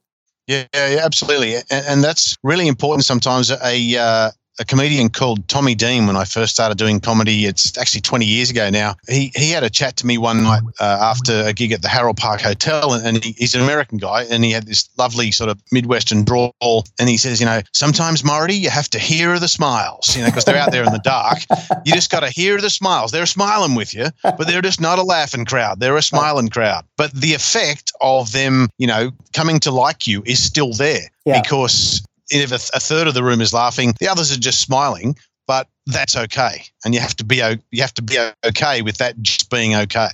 Yeah, 0.48 0.66
yeah, 0.74 1.02
absolutely, 1.04 1.56
and, 1.56 1.66
and 1.72 2.04
that's 2.04 2.38
really 2.42 2.68
important. 2.70 3.04
Sometimes 3.06 3.52
a 3.52 3.98
uh, 3.98 4.32
a 4.60 4.66
comedian 4.66 5.10
called 5.10 5.48
Tommy 5.48 5.76
Dean 5.76 6.08
when 6.08 6.16
I 6.16 6.24
first 6.24 6.54
started 6.54 6.78
doing 6.78 7.00
comedy. 7.00 7.46
It's 7.46 7.78
actually 7.78 8.02
20 8.02 8.26
years 8.26 8.50
ago 8.50 8.70
now. 8.70 8.96
He 9.08 9.32
he 9.36 9.52
had 9.52 9.64
a 9.64 9.70
chat 9.70 9.98
to 9.98 10.08
me 10.08 10.18
one 10.18 10.44
night 10.44 10.64
uh, 10.80 10.98
after 11.02 11.44
a 11.46 11.54
gig 11.54 11.72
at 11.72 11.82
the 11.82 11.88
Harold 11.88 12.18
Park 12.18 12.42
Hotel, 12.42 12.94
and, 12.94 13.06
and 13.06 13.24
he, 13.24 13.34
he's 13.34 13.56
an 13.56 13.62
American 13.62 13.98
guy, 13.98 14.24
and 14.24 14.44
he 14.44 14.52
had 14.52 14.66
this 14.66 14.90
lovely 14.98 15.32
sort 15.32 15.50
of 15.50 15.62
Midwestern 15.72 16.24
drawl, 16.24 16.86
and 17.00 17.10
he 17.10 17.18
says, 17.18 17.40
you 17.40 17.46
know, 17.46 17.62
sometimes 17.74 18.24
Marty, 18.24 18.56
you 18.56 18.70
have 18.70 18.90
to 18.90 19.00
hear 19.00 19.40
the 19.40 19.48
smiles, 19.48 20.16
you 20.16 20.22
know, 20.22 20.30
because 20.30 20.46
they're 20.46 20.58
out 20.58 20.72
there 20.72 20.84
in 20.84 20.92
the 20.92 21.00
dark. 21.00 21.40
You 21.86 21.94
just 21.94 22.12
got 22.12 22.22
to 22.22 22.30
hear 22.30 22.60
the 22.60 22.70
smiles. 22.70 23.12
They're 23.12 23.26
smiling 23.26 23.76
with 23.76 23.94
you, 23.94 24.08
but 24.24 24.48
they're 24.48 24.62
just 24.62 24.82
not 24.82 25.00
a 25.00 25.04
laughing 25.04 25.46
crowd. 25.46 25.80
They're 25.80 25.98
a 25.98 26.02
smiling 26.02 26.50
crowd. 26.50 26.86
But 26.98 27.12
the 27.14 27.34
effect 27.34 27.92
of 28.02 28.32
them, 28.32 28.70
you 28.78 28.88
know, 28.88 29.12
coming 29.34 29.60
to 29.62 29.72
like 29.72 30.08
you 30.08 30.24
is 30.26 30.44
still 30.44 30.74
there 30.74 31.10
yeah. 31.26 31.42
because 31.42 32.02
if 32.30 32.52
a, 32.52 32.80
third 32.80 33.08
of 33.08 33.14
the 33.14 33.24
room 33.24 33.42
is 33.42 33.54
laughing, 33.54 33.94
the 34.00 34.08
others 34.08 34.32
are 34.32 34.40
just 34.40 34.62
smiling, 34.62 35.16
but 35.46 35.68
that's 35.86 36.16
okay. 36.16 36.64
And 36.84 36.94
you 36.94 37.00
have 37.00 37.16
to 37.18 37.24
be 37.24 37.38
you 37.72 37.82
have 37.82 37.94
to 37.96 38.02
be 38.02 38.18
okay 38.46 38.82
with 38.82 38.98
that 38.98 39.22
just 39.22 39.50
being 39.50 39.76
okay. 39.76 40.10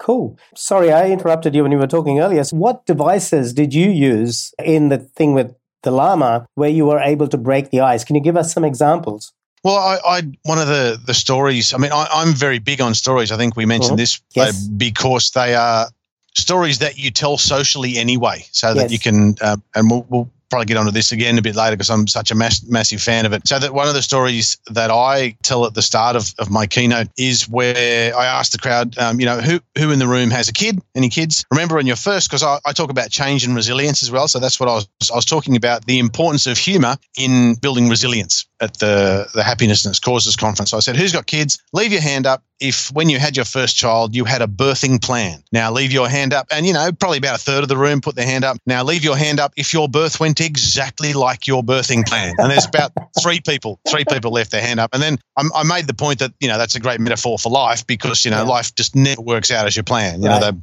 Cool. 0.00 0.38
Sorry, 0.54 0.92
I 0.92 1.10
interrupted 1.10 1.54
you 1.54 1.62
when 1.62 1.72
you 1.72 1.78
were 1.78 1.86
talking 1.86 2.20
earlier. 2.20 2.44
So 2.44 2.56
what 2.56 2.84
devices 2.86 3.52
did 3.54 3.72
you 3.72 3.90
use 3.90 4.52
in 4.62 4.90
the 4.90 4.98
thing 4.98 5.32
with 5.32 5.54
the 5.82 5.90
Lama 5.90 6.46
where 6.54 6.68
you 6.68 6.84
were 6.84 7.00
able 7.00 7.28
to 7.28 7.38
break 7.38 7.70
the 7.70 7.80
ice? 7.80 8.04
Can 8.04 8.14
you 8.14 8.22
give 8.22 8.36
us 8.36 8.52
some 8.52 8.64
examples? 8.64 9.32
Well, 9.64 9.76
I, 9.76 9.98
I, 10.04 10.22
one 10.42 10.58
of 10.58 10.68
the 10.68 11.00
the 11.04 11.14
stories. 11.14 11.74
I 11.74 11.78
mean, 11.78 11.92
I, 11.92 12.22
am 12.22 12.34
very 12.34 12.58
big 12.58 12.80
on 12.80 12.94
stories. 12.94 13.32
I 13.32 13.36
think 13.36 13.56
we 13.56 13.66
mentioned 13.66 13.92
mm-hmm. 13.92 14.02
this 14.02 14.20
yes. 14.34 14.68
because 14.68 15.30
they 15.30 15.54
are 15.54 15.88
stories 16.36 16.78
that 16.78 16.98
you 16.98 17.10
tell 17.10 17.38
socially 17.38 17.96
anyway, 17.96 18.44
so 18.52 18.74
that 18.74 18.90
you 18.90 18.98
can. 18.98 19.34
Uh, 19.40 19.56
and 19.74 19.90
we'll, 19.90 20.06
we'll, 20.08 20.30
probably 20.50 20.66
get 20.66 20.76
onto 20.76 20.90
this 20.90 21.12
again 21.12 21.38
a 21.38 21.42
bit 21.42 21.56
later 21.56 21.76
because 21.76 21.90
I'm 21.90 22.06
such 22.06 22.30
a 22.30 22.34
mass, 22.34 22.62
massive 22.64 23.02
fan 23.02 23.26
of 23.26 23.32
it. 23.32 23.46
So 23.46 23.58
that 23.58 23.74
one 23.74 23.88
of 23.88 23.94
the 23.94 24.02
stories 24.02 24.58
that 24.70 24.90
I 24.90 25.36
tell 25.42 25.66
at 25.66 25.74
the 25.74 25.82
start 25.82 26.16
of, 26.16 26.34
of 26.38 26.50
my 26.50 26.66
keynote 26.66 27.08
is 27.16 27.48
where 27.48 28.16
I 28.16 28.26
ask 28.26 28.52
the 28.52 28.58
crowd, 28.58 28.96
um, 28.98 29.20
you 29.20 29.26
know, 29.26 29.40
who 29.40 29.60
who 29.76 29.90
in 29.90 29.98
the 29.98 30.08
room 30.08 30.30
has 30.30 30.48
a 30.48 30.52
kid? 30.52 30.80
Any 30.94 31.08
kids? 31.08 31.44
Remember 31.50 31.78
on 31.78 31.86
your 31.86 31.96
first, 31.96 32.28
because 32.28 32.42
I, 32.42 32.58
I, 32.64 32.72
talk 32.72 32.90
about 32.90 33.10
change 33.10 33.44
and 33.44 33.54
resilience 33.56 34.02
as 34.02 34.10
well. 34.10 34.28
So 34.28 34.38
that's 34.38 34.60
what 34.60 34.68
I 34.68 34.74
was 34.74 34.88
I 35.10 35.16
was 35.16 35.24
talking 35.24 35.56
about 35.56 35.86
the 35.86 35.98
importance 35.98 36.46
of 36.46 36.58
humor 36.58 36.96
in 37.16 37.54
building 37.54 37.88
resilience 37.88 38.46
at 38.60 38.78
the 38.78 39.28
the 39.34 39.42
happiness 39.42 39.84
and 39.84 39.92
its 39.92 40.00
causes 40.00 40.36
conference. 40.36 40.72
I 40.72 40.80
said, 40.80 40.96
who's 40.96 41.12
got 41.12 41.26
kids? 41.26 41.62
Leave 41.72 41.92
your 41.92 42.00
hand 42.00 42.26
up. 42.26 42.42
if 42.60 42.90
when 42.92 43.08
you 43.08 43.18
had 43.18 43.36
your 43.36 43.44
first 43.44 43.76
child, 43.76 44.14
you 44.14 44.24
had 44.24 44.40
a 44.40 44.46
birthing 44.46 45.02
plan. 45.02 45.42
Now 45.52 45.70
leave 45.70 45.92
your 45.92 46.08
hand 46.08 46.32
up. 46.32 46.46
And, 46.50 46.66
you 46.66 46.72
know, 46.72 46.90
probably 46.92 47.18
about 47.18 47.36
a 47.36 47.42
third 47.42 47.62
of 47.62 47.68
the 47.68 47.76
room 47.76 48.00
put 48.00 48.16
their 48.16 48.26
hand 48.26 48.44
up. 48.44 48.56
Now 48.66 48.82
leave 48.82 49.04
your 49.04 49.16
hand 49.16 49.40
up 49.40 49.52
if 49.56 49.72
your 49.72 49.88
birth 49.88 50.18
went 50.20 50.40
exactly 50.40 51.12
like 51.12 51.46
your 51.46 51.62
birthing 51.62 52.06
plan. 52.06 52.34
And 52.38 52.50
there's 52.50 52.66
about 52.66 52.92
three 53.22 53.40
people, 53.40 53.80
three 53.88 54.04
people 54.04 54.30
left 54.30 54.50
their 54.50 54.62
hand 54.62 54.80
up. 54.80 54.90
And 54.94 55.02
then 55.02 55.18
I, 55.36 55.44
I 55.54 55.62
made 55.64 55.86
the 55.86 55.94
point 55.94 56.20
that, 56.20 56.32
you 56.40 56.48
know, 56.48 56.58
that's 56.58 56.74
a 56.74 56.80
great 56.80 57.00
metaphor 57.00 57.38
for 57.38 57.50
life 57.50 57.86
because, 57.86 58.24
you 58.24 58.30
know, 58.30 58.42
yeah. 58.42 58.48
life 58.48 58.74
just 58.74 58.96
never 58.96 59.20
works 59.20 59.50
out 59.50 59.66
as 59.66 59.76
you 59.76 59.82
plan. 59.82 60.22
You 60.22 60.28
right. 60.28 60.40
know, 60.40 60.60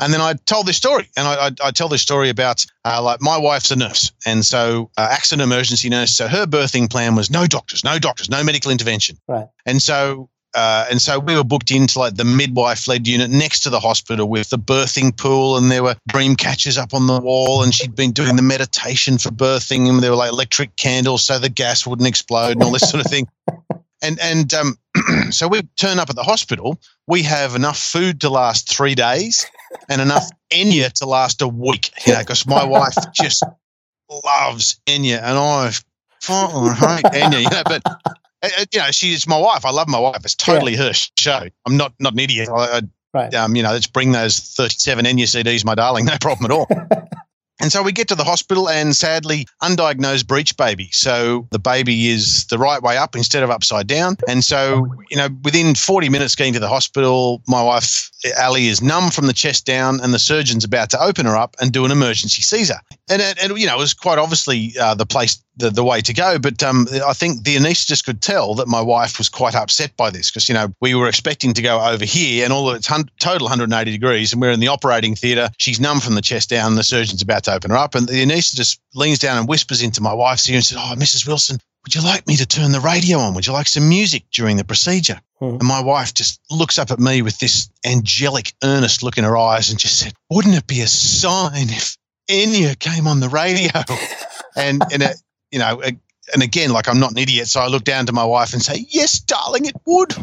and 0.00 0.12
then 0.12 0.20
I 0.20 0.34
told 0.34 0.66
this 0.66 0.76
story, 0.76 1.08
and 1.16 1.26
I, 1.26 1.46
I, 1.46 1.50
I 1.64 1.70
tell 1.70 1.88
this 1.88 2.02
story 2.02 2.28
about 2.28 2.64
uh, 2.84 3.02
like 3.02 3.20
my 3.20 3.38
wife's 3.38 3.70
a 3.70 3.76
nurse, 3.76 4.12
and 4.24 4.44
so 4.44 4.90
uh, 4.96 5.08
accident 5.10 5.42
emergency 5.42 5.88
nurse. 5.88 6.16
So 6.16 6.28
her 6.28 6.46
birthing 6.46 6.90
plan 6.90 7.14
was 7.14 7.30
no 7.30 7.46
doctors, 7.46 7.84
no 7.84 7.98
doctors, 7.98 8.30
no 8.30 8.42
medical 8.44 8.70
intervention. 8.70 9.18
Right. 9.28 9.46
And 9.64 9.80
so 9.80 10.30
uh, 10.56 10.86
and 10.90 11.02
so 11.02 11.18
we 11.18 11.36
were 11.36 11.44
booked 11.44 11.70
into 11.70 11.98
like 11.98 12.14
the 12.14 12.24
midwife 12.24 12.88
led 12.88 13.06
unit 13.06 13.30
next 13.30 13.60
to 13.60 13.70
the 13.70 13.78
hospital 13.78 14.26
with 14.26 14.48
the 14.48 14.58
birthing 14.58 15.14
pool, 15.14 15.58
and 15.58 15.70
there 15.70 15.82
were 15.82 15.94
dream 16.08 16.34
catchers 16.34 16.78
up 16.78 16.94
on 16.94 17.06
the 17.06 17.20
wall, 17.20 17.62
and 17.62 17.74
she'd 17.74 17.94
been 17.94 18.12
doing 18.12 18.36
the 18.36 18.42
meditation 18.42 19.18
for 19.18 19.28
birthing, 19.28 19.86
and 19.86 20.02
there 20.02 20.10
were 20.10 20.16
like 20.16 20.32
electric 20.32 20.74
candles 20.76 21.24
so 21.24 21.38
the 21.38 21.50
gas 21.50 21.86
wouldn't 21.86 22.08
explode 22.08 22.52
and 22.52 22.62
all 22.62 22.72
this 22.72 22.88
sort 22.88 23.04
of 23.04 23.10
thing. 23.10 23.28
And 24.02 24.20
and 24.20 24.52
um, 24.52 24.78
so 25.30 25.48
we 25.48 25.62
turn 25.76 25.98
up 25.98 26.10
at 26.10 26.16
the 26.16 26.22
hospital. 26.22 26.78
We 27.06 27.22
have 27.22 27.54
enough 27.54 27.78
food 27.78 28.20
to 28.20 28.28
last 28.28 28.68
three 28.68 28.94
days, 28.94 29.46
and 29.88 30.00
enough 30.00 30.28
Enya 30.50 30.92
to 30.94 31.06
last 31.06 31.42
a 31.42 31.48
week. 31.48 31.90
You 32.06 32.14
know, 32.14 32.20
because 32.20 32.46
my 32.46 32.64
wife 32.64 32.94
just 33.12 33.42
loves 34.24 34.80
Enya, 34.86 35.18
and 35.18 35.38
I 35.38 35.72
oh, 36.28 36.70
hate 36.70 37.04
Enya. 37.04 37.42
You 37.42 37.50
know, 37.50 37.62
but 37.64 37.82
uh, 37.86 37.94
uh, 38.42 38.64
you 38.72 38.80
know, 38.80 38.90
she's 38.90 39.26
my 39.26 39.38
wife. 39.38 39.64
I 39.64 39.70
love 39.70 39.88
my 39.88 39.98
wife. 39.98 40.24
It's 40.24 40.34
totally 40.34 40.74
yeah. 40.74 40.88
her 40.88 40.92
show. 40.92 41.42
I'm 41.66 41.76
not 41.76 41.94
not 42.00 42.12
an 42.12 42.18
idiot. 42.18 42.48
I, 42.48 42.78
I 42.78 42.80
right. 43.12 43.34
um, 43.34 43.56
you 43.56 43.62
know, 43.62 43.72
let's 43.72 43.86
bring 43.86 44.12
those 44.12 44.38
37 44.38 45.04
Enya 45.04 45.24
CDs, 45.24 45.64
my 45.64 45.74
darling. 45.74 46.04
No 46.04 46.16
problem 46.20 46.50
at 46.50 46.54
all. 46.54 46.68
And 47.60 47.72
so 47.72 47.82
we 47.82 47.92
get 47.92 48.08
to 48.08 48.14
the 48.14 48.24
hospital 48.24 48.68
and 48.68 48.94
sadly, 48.94 49.46
undiagnosed 49.62 50.26
breech 50.26 50.56
baby. 50.56 50.90
So 50.92 51.48
the 51.50 51.58
baby 51.58 52.08
is 52.08 52.46
the 52.46 52.58
right 52.58 52.82
way 52.82 52.98
up 52.98 53.16
instead 53.16 53.42
of 53.42 53.50
upside 53.50 53.86
down. 53.86 54.16
And 54.28 54.44
so, 54.44 54.86
you 55.10 55.16
know, 55.16 55.28
within 55.42 55.74
40 55.74 56.08
minutes 56.10 56.34
getting 56.34 56.52
to 56.52 56.60
the 56.60 56.68
hospital, 56.68 57.42
my 57.48 57.62
wife, 57.62 58.10
Ali, 58.38 58.66
is 58.66 58.82
numb 58.82 59.10
from 59.10 59.26
the 59.26 59.32
chest 59.32 59.64
down 59.64 60.00
and 60.00 60.12
the 60.12 60.18
surgeon's 60.18 60.64
about 60.64 60.90
to 60.90 61.02
open 61.02 61.24
her 61.24 61.36
up 61.36 61.56
and 61.60 61.72
do 61.72 61.84
an 61.84 61.90
emergency 61.90 62.42
Caesar. 62.42 62.78
And, 63.08 63.22
and 63.22 63.58
you 63.58 63.66
know, 63.66 63.76
it 63.76 63.80
was 63.80 63.94
quite 63.94 64.18
obviously 64.18 64.74
uh, 64.78 64.94
the 64.94 65.06
place 65.06 65.42
the, 65.56 65.70
the 65.70 65.84
way 65.84 66.00
to 66.00 66.12
go. 66.12 66.38
But 66.38 66.62
um, 66.62 66.86
I 67.06 67.12
think 67.12 67.44
the 67.44 67.56
anaesthetist 67.56 68.04
could 68.04 68.22
tell 68.22 68.54
that 68.54 68.68
my 68.68 68.80
wife 68.80 69.18
was 69.18 69.28
quite 69.28 69.54
upset 69.54 69.96
by 69.96 70.10
this 70.10 70.30
because, 70.30 70.48
you 70.48 70.54
know, 70.54 70.72
we 70.80 70.94
were 70.94 71.08
expecting 71.08 71.54
to 71.54 71.62
go 71.62 71.80
over 71.80 72.04
here 72.04 72.44
and 72.44 72.52
all 72.52 72.68
of 72.68 72.76
it's 72.76 72.86
hun- 72.86 73.10
total 73.20 73.46
180 73.46 73.90
degrees 73.90 74.32
and 74.32 74.40
we're 74.40 74.50
in 74.50 74.60
the 74.60 74.68
operating 74.68 75.14
theatre. 75.14 75.48
She's 75.58 75.80
numb 75.80 76.00
from 76.00 76.14
the 76.14 76.22
chest 76.22 76.50
down 76.50 76.72
and 76.72 76.78
the 76.78 76.84
surgeon's 76.84 77.22
about 77.22 77.44
to 77.44 77.54
open 77.54 77.70
her 77.70 77.76
up. 77.76 77.94
And 77.94 78.08
the 78.08 78.24
anaesthetist 78.24 78.78
leans 78.94 79.18
down 79.18 79.38
and 79.38 79.48
whispers 79.48 79.82
into 79.82 80.02
my 80.02 80.12
wife's 80.12 80.48
ear 80.48 80.56
and 80.56 80.64
says, 80.64 80.78
Oh, 80.80 80.94
Mrs. 80.96 81.26
Wilson, 81.26 81.58
would 81.86 81.94
you 81.94 82.02
like 82.02 82.26
me 82.26 82.34
to 82.36 82.46
turn 82.46 82.72
the 82.72 82.80
radio 82.80 83.18
on? 83.18 83.34
Would 83.34 83.46
you 83.46 83.52
like 83.52 83.68
some 83.68 83.88
music 83.88 84.24
during 84.32 84.56
the 84.56 84.64
procedure? 84.64 85.20
Hmm. 85.38 85.56
And 85.60 85.62
my 85.62 85.80
wife 85.80 86.14
just 86.14 86.40
looks 86.50 86.80
up 86.80 86.90
at 86.90 86.98
me 86.98 87.22
with 87.22 87.38
this 87.38 87.70
angelic, 87.84 88.54
earnest 88.64 89.04
look 89.04 89.18
in 89.18 89.24
her 89.24 89.36
eyes 89.36 89.70
and 89.70 89.78
just 89.78 90.00
said, 90.00 90.12
Wouldn't 90.28 90.56
it 90.56 90.66
be 90.66 90.80
a 90.80 90.88
sign 90.88 91.70
if 91.70 91.96
Enya 92.28 92.76
came 92.76 93.06
on 93.06 93.20
the 93.20 93.28
radio? 93.28 93.70
and, 94.56 94.82
and 94.92 95.02
it, 95.02 95.16
you 95.50 95.58
know, 95.58 95.80
and 96.34 96.42
again, 96.42 96.70
like 96.70 96.88
I'm 96.88 96.98
not 96.98 97.12
an 97.12 97.18
idiot, 97.18 97.48
so 97.48 97.60
I 97.60 97.68
look 97.68 97.84
down 97.84 98.06
to 98.06 98.12
my 98.12 98.24
wife 98.24 98.52
and 98.52 98.62
say, 98.62 98.86
"Yes, 98.90 99.18
darling, 99.20 99.66
it 99.66 99.76
would." 99.86 100.14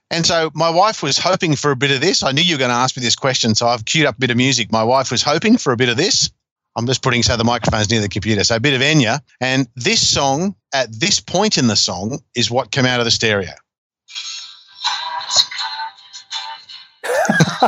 and 0.10 0.26
so 0.26 0.50
my 0.54 0.70
wife 0.70 1.02
was 1.02 1.18
hoping 1.18 1.56
for 1.56 1.70
a 1.70 1.76
bit 1.76 1.90
of 1.90 2.00
this. 2.00 2.22
I 2.22 2.32
knew 2.32 2.42
you 2.42 2.54
were 2.54 2.58
going 2.58 2.70
to 2.70 2.76
ask 2.76 2.96
me 2.96 3.02
this 3.02 3.16
question, 3.16 3.54
so 3.54 3.66
I've 3.66 3.84
queued 3.84 4.06
up 4.06 4.16
a 4.16 4.18
bit 4.18 4.30
of 4.30 4.36
music. 4.36 4.70
My 4.72 4.84
wife 4.84 5.10
was 5.10 5.22
hoping 5.22 5.56
for 5.56 5.72
a 5.72 5.76
bit 5.76 5.88
of 5.88 5.96
this. 5.96 6.30
I'm 6.76 6.86
just 6.86 7.02
putting 7.02 7.22
so 7.22 7.36
the 7.36 7.44
microphone's 7.44 7.90
near 7.90 8.02
the 8.02 8.08
computer. 8.08 8.44
So 8.44 8.56
a 8.56 8.60
bit 8.60 8.74
of 8.74 8.82
Enya, 8.82 9.20
and 9.40 9.66
this 9.76 10.06
song 10.06 10.54
at 10.74 10.92
this 10.92 11.20
point 11.20 11.56
in 11.56 11.68
the 11.68 11.76
song 11.76 12.20
is 12.34 12.50
what 12.50 12.70
came 12.70 12.84
out 12.84 13.00
of 13.00 13.06
the 13.06 13.10
stereo. 13.10 13.52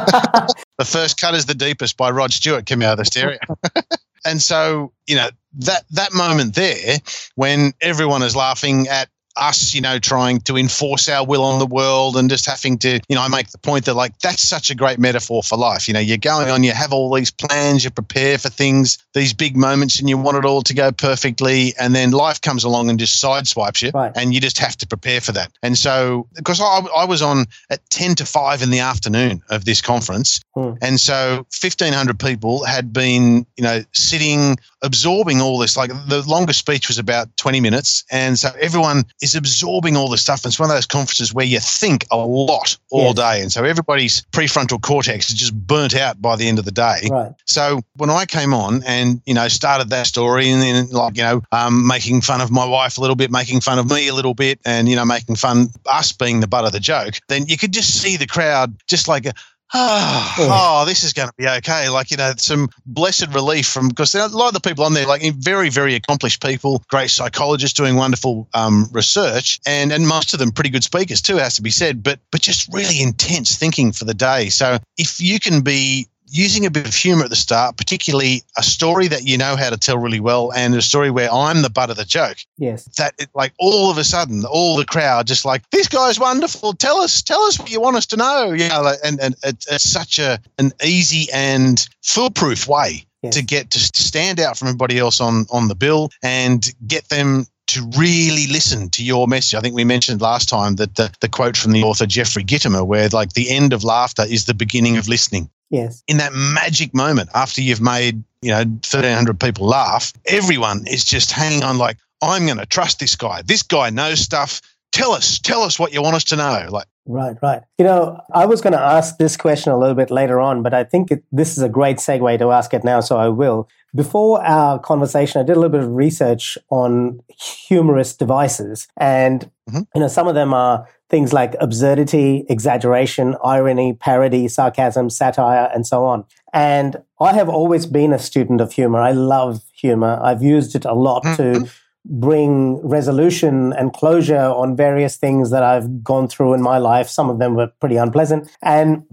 the 0.78 0.84
first 0.84 1.18
cut 1.18 1.34
is 1.34 1.46
the 1.46 1.54
deepest 1.54 1.96
by 1.96 2.10
Rod 2.10 2.32
Stewart 2.32 2.66
came 2.66 2.82
out 2.82 2.92
of 2.92 2.98
the 2.98 3.04
stereo. 3.06 3.38
And 4.24 4.40
so, 4.40 4.92
you 5.06 5.16
know, 5.16 5.28
that 5.60 5.84
that 5.90 6.12
moment 6.12 6.54
there 6.54 6.98
when 7.34 7.72
everyone 7.80 8.22
is 8.22 8.36
laughing 8.36 8.88
at 8.88 9.08
us, 9.40 9.74
you 9.74 9.80
know, 9.80 9.98
trying 9.98 10.40
to 10.40 10.56
enforce 10.56 11.08
our 11.08 11.24
will 11.24 11.44
on 11.44 11.58
the 11.58 11.66
world 11.66 12.16
and 12.16 12.28
just 12.28 12.46
having 12.46 12.78
to, 12.78 13.00
you 13.08 13.16
know, 13.16 13.22
I 13.22 13.28
make 13.28 13.50
the 13.50 13.58
point 13.58 13.84
that 13.86 13.94
like 13.94 14.18
that's 14.18 14.46
such 14.46 14.70
a 14.70 14.74
great 14.74 14.98
metaphor 14.98 15.42
for 15.42 15.56
life. 15.56 15.88
You 15.88 15.94
know, 15.94 16.00
you're 16.00 16.16
going 16.16 16.50
on, 16.50 16.62
you 16.62 16.72
have 16.72 16.92
all 16.92 17.12
these 17.14 17.30
plans, 17.30 17.84
you 17.84 17.90
prepare 17.90 18.38
for 18.38 18.48
things, 18.48 18.98
these 19.14 19.32
big 19.32 19.56
moments, 19.56 19.98
and 19.98 20.08
you 20.08 20.18
want 20.18 20.36
it 20.36 20.44
all 20.44 20.62
to 20.62 20.74
go 20.74 20.92
perfectly. 20.92 21.74
And 21.78 21.94
then 21.94 22.10
life 22.10 22.40
comes 22.40 22.64
along 22.64 22.90
and 22.90 22.98
just 22.98 23.22
sideswipes 23.22 23.82
you, 23.82 23.90
right. 23.94 24.12
and 24.14 24.34
you 24.34 24.40
just 24.40 24.58
have 24.58 24.76
to 24.78 24.86
prepare 24.86 25.20
for 25.20 25.32
that. 25.32 25.52
And 25.62 25.76
so, 25.76 26.26
because 26.34 26.60
I, 26.60 26.80
I, 26.96 27.04
was 27.04 27.22
on 27.22 27.46
at 27.70 27.88
10 27.90 28.16
to 28.16 28.26
5 28.26 28.62
in 28.62 28.70
the 28.70 28.80
afternoon 28.80 29.42
of 29.50 29.64
this 29.64 29.80
conference, 29.80 30.40
hmm. 30.54 30.72
and 30.82 31.00
so 31.00 31.46
1,500 31.60 32.18
people 32.18 32.64
had 32.64 32.92
been, 32.92 33.46
you 33.56 33.64
know, 33.64 33.82
sitting, 33.92 34.56
absorbing 34.82 35.40
all 35.40 35.58
this. 35.58 35.76
Like 35.76 35.90
the 36.08 36.22
longest 36.26 36.58
speech 36.58 36.88
was 36.88 36.98
about 36.98 37.34
20 37.36 37.60
minutes. 37.60 38.04
And 38.10 38.38
so 38.38 38.50
everyone 38.60 39.04
is 39.20 39.34
absorbing 39.34 39.96
all 39.96 40.08
the 40.08 40.18
stuff. 40.18 40.44
And 40.44 40.50
it's 40.50 40.58
one 40.58 40.70
of 40.70 40.76
those 40.76 40.86
conferences 40.86 41.32
where 41.32 41.46
you 41.46 41.60
think 41.60 42.06
a 42.10 42.16
lot 42.16 42.76
all 42.90 43.12
day. 43.12 43.40
And 43.42 43.52
so 43.52 43.64
everybody's 43.64 44.22
prefrontal 44.32 44.80
cortex 44.80 45.30
is 45.30 45.36
just 45.36 45.54
burnt 45.54 45.94
out 45.94 46.20
by 46.20 46.36
the 46.36 46.48
end 46.48 46.58
of 46.58 46.64
the 46.64 46.72
day. 46.72 47.08
Right. 47.10 47.32
So 47.46 47.82
when 47.96 48.10
I 48.10 48.26
came 48.26 48.54
on 48.54 48.82
and, 48.84 49.20
you 49.26 49.34
know, 49.34 49.48
started 49.48 49.90
that 49.90 50.06
story 50.06 50.50
and 50.50 50.62
then 50.62 50.88
like, 50.90 51.16
you 51.16 51.22
know, 51.22 51.42
um, 51.52 51.86
making 51.86 52.20
fun 52.20 52.40
of 52.40 52.50
my 52.50 52.64
wife 52.64 52.98
a 52.98 53.00
little 53.00 53.16
bit, 53.16 53.30
making 53.30 53.60
fun 53.60 53.78
of 53.78 53.90
me 53.90 54.08
a 54.08 54.14
little 54.14 54.34
bit 54.34 54.60
and, 54.64 54.88
you 54.88 54.96
know, 54.96 55.04
making 55.04 55.36
fun 55.36 55.68
us 55.86 56.12
being 56.12 56.40
the 56.40 56.46
butt 56.46 56.64
of 56.64 56.72
the 56.72 56.80
joke, 56.80 57.14
then 57.28 57.46
you 57.46 57.56
could 57.56 57.72
just 57.72 58.00
see 58.00 58.16
the 58.16 58.26
crowd 58.26 58.76
just 58.86 59.08
like, 59.08 59.26
oh, 59.74 60.34
oh, 60.38 60.84
this 60.86 61.04
is 61.04 61.12
going 61.12 61.28
to 61.28 61.34
be 61.36 61.46
okay. 61.46 61.90
Like, 61.90 62.10
you 62.10 62.16
know, 62.16 62.32
some 62.38 62.70
blessed 62.86 63.34
relief 63.34 63.66
from 63.66 63.88
because 63.88 64.14
a 64.14 64.26
lot 64.28 64.48
of 64.48 64.54
the 64.54 64.66
people 64.66 64.84
on 64.84 64.94
there, 64.94 65.06
like 65.06 65.22
very, 65.34 65.68
very 65.68 65.94
accomplished 65.94 66.42
people, 66.42 66.82
great 66.88 67.10
psychologists 67.10 67.76
doing 67.76 67.96
wonderful 67.96 68.48
um, 68.54 68.88
research, 68.92 69.60
and 69.66 69.92
and 69.92 70.08
most 70.08 70.32
of 70.32 70.40
them 70.40 70.52
pretty 70.52 70.70
good 70.70 70.84
speakers 70.84 71.20
too, 71.20 71.36
has 71.36 71.56
to 71.56 71.62
be 71.62 71.70
said. 71.70 72.02
But 72.02 72.18
but 72.30 72.40
just 72.40 72.72
really 72.72 73.02
intense 73.02 73.56
thinking 73.56 73.92
for 73.92 74.06
the 74.06 74.14
day. 74.14 74.48
So 74.48 74.78
if 74.96 75.20
you 75.20 75.38
can 75.38 75.60
be 75.60 76.08
using 76.30 76.66
a 76.66 76.70
bit 76.70 76.86
of 76.86 76.94
humor 76.94 77.24
at 77.24 77.30
the 77.30 77.36
start, 77.36 77.76
particularly 77.76 78.42
a 78.56 78.62
story 78.62 79.08
that 79.08 79.26
you 79.26 79.38
know 79.38 79.56
how 79.56 79.70
to 79.70 79.76
tell 79.76 79.98
really 79.98 80.20
well 80.20 80.52
and 80.52 80.74
a 80.74 80.82
story 80.82 81.10
where 81.10 81.32
I'm 81.32 81.62
the 81.62 81.70
butt 81.70 81.90
of 81.90 81.96
the 81.96 82.04
joke. 82.04 82.38
Yes. 82.56 82.84
That 82.96 83.14
it, 83.18 83.28
like 83.34 83.52
all 83.58 83.90
of 83.90 83.98
a 83.98 84.04
sudden, 84.04 84.44
all 84.44 84.76
the 84.76 84.84
crowd 84.84 85.26
just 85.26 85.44
like, 85.44 85.68
this 85.70 85.88
guy's 85.88 86.18
wonderful. 86.18 86.74
Tell 86.74 86.98
us, 86.98 87.22
tell 87.22 87.42
us 87.42 87.58
what 87.58 87.70
you 87.70 87.80
want 87.80 87.96
us 87.96 88.06
to 88.06 88.16
know. 88.16 88.52
You 88.52 88.68
know, 88.68 88.94
and, 89.04 89.20
and 89.20 89.34
it's, 89.42 89.70
it's 89.70 89.88
such 89.88 90.18
a, 90.18 90.40
an 90.58 90.72
easy 90.84 91.30
and 91.32 91.86
foolproof 92.02 92.66
way 92.66 93.04
yes. 93.22 93.34
to 93.34 93.42
get 93.42 93.70
to 93.70 93.78
stand 93.78 94.40
out 94.40 94.58
from 94.58 94.68
everybody 94.68 94.98
else 94.98 95.20
on, 95.20 95.46
on 95.50 95.68
the 95.68 95.74
bill 95.74 96.10
and 96.22 96.72
get 96.86 97.08
them 97.08 97.46
to 97.68 97.90
really 97.98 98.46
listen 98.46 98.88
to 98.88 99.04
your 99.04 99.28
message. 99.28 99.54
I 99.54 99.60
think 99.60 99.74
we 99.74 99.84
mentioned 99.84 100.22
last 100.22 100.48
time 100.48 100.76
that 100.76 100.94
the, 100.96 101.12
the 101.20 101.28
quote 101.28 101.56
from 101.56 101.72
the 101.72 101.82
author 101.82 102.06
Jeffrey 102.06 102.42
Gitomer, 102.42 102.86
where 102.86 103.08
like 103.10 103.34
the 103.34 103.50
end 103.50 103.74
of 103.74 103.84
laughter 103.84 104.24
is 104.26 104.46
the 104.46 104.54
beginning 104.54 104.96
of 104.96 105.06
listening. 105.06 105.50
Yes. 105.70 106.02
In 106.08 106.16
that 106.18 106.32
magic 106.32 106.94
moment 106.94 107.30
after 107.34 107.60
you've 107.60 107.80
made, 107.80 108.22
you 108.42 108.50
know, 108.50 108.58
1,300 108.58 109.38
people 109.38 109.66
laugh, 109.66 110.12
everyone 110.26 110.86
is 110.86 111.04
just 111.04 111.30
hanging 111.30 111.62
on 111.62 111.78
like, 111.78 111.98
I'm 112.22 112.46
going 112.46 112.58
to 112.58 112.66
trust 112.66 113.00
this 113.00 113.14
guy. 113.14 113.42
This 113.42 113.62
guy 113.62 113.90
knows 113.90 114.20
stuff. 114.20 114.60
Tell 114.92 115.12
us, 115.12 115.38
tell 115.38 115.62
us 115.62 115.78
what 115.78 115.92
you 115.92 116.02
want 116.02 116.16
us 116.16 116.24
to 116.24 116.36
know. 116.36 116.66
Like, 116.70 116.86
Right, 117.08 117.36
right. 117.40 117.62
You 117.78 117.86
know, 117.86 118.20
I 118.34 118.44
was 118.44 118.60
going 118.60 118.74
to 118.74 118.80
ask 118.80 119.16
this 119.16 119.34
question 119.34 119.72
a 119.72 119.78
little 119.78 119.94
bit 119.94 120.10
later 120.10 120.40
on, 120.40 120.62
but 120.62 120.74
I 120.74 120.84
think 120.84 121.10
it, 121.10 121.24
this 121.32 121.56
is 121.56 121.62
a 121.62 121.68
great 121.68 121.96
segue 121.96 122.38
to 122.38 122.52
ask 122.52 122.74
it 122.74 122.84
now, 122.84 123.00
so 123.00 123.16
I 123.16 123.28
will. 123.28 123.66
Before 123.94 124.44
our 124.44 124.78
conversation, 124.78 125.40
I 125.40 125.44
did 125.44 125.56
a 125.56 125.60
little 125.60 125.70
bit 125.70 125.82
of 125.82 125.90
research 125.90 126.58
on 126.68 127.20
humorous 127.66 128.14
devices, 128.14 128.86
and 128.98 129.50
mm-hmm. 129.68 129.82
you 129.94 130.00
know, 130.00 130.08
some 130.08 130.28
of 130.28 130.34
them 130.34 130.54
are 130.54 130.88
things 131.10 131.32
like 131.32 131.54
absurdity, 131.60 132.44
exaggeration, 132.48 133.36
irony, 133.42 133.94
parody, 133.94 134.48
sarcasm, 134.48 135.10
satire, 135.10 135.70
and 135.72 135.86
so 135.86 136.04
on. 136.04 136.24
And 136.52 136.96
I 137.20 137.32
have 137.34 137.48
always 137.48 137.86
been 137.86 138.12
a 138.12 138.18
student 138.18 138.60
of 138.60 138.72
humor. 138.72 139.00
I 139.00 139.12
love 139.12 139.62
humor. 139.72 140.18
I've 140.22 140.42
used 140.42 140.74
it 140.74 140.84
a 140.84 140.94
lot 140.94 141.24
mm-hmm. 141.24 141.64
to 141.64 141.70
bring 142.04 142.76
resolution 142.86 143.72
and 143.74 143.92
closure 143.92 144.36
on 144.36 144.76
various 144.76 145.16
things 145.16 145.50
that 145.50 145.62
I've 145.62 146.02
gone 146.02 146.28
through 146.28 146.54
in 146.54 146.62
my 146.62 146.78
life. 146.78 147.08
Some 147.08 147.28
of 147.28 147.38
them 147.38 147.54
were 147.54 147.68
pretty 147.80 147.96
unpleasant. 147.96 148.50
And 148.62 149.04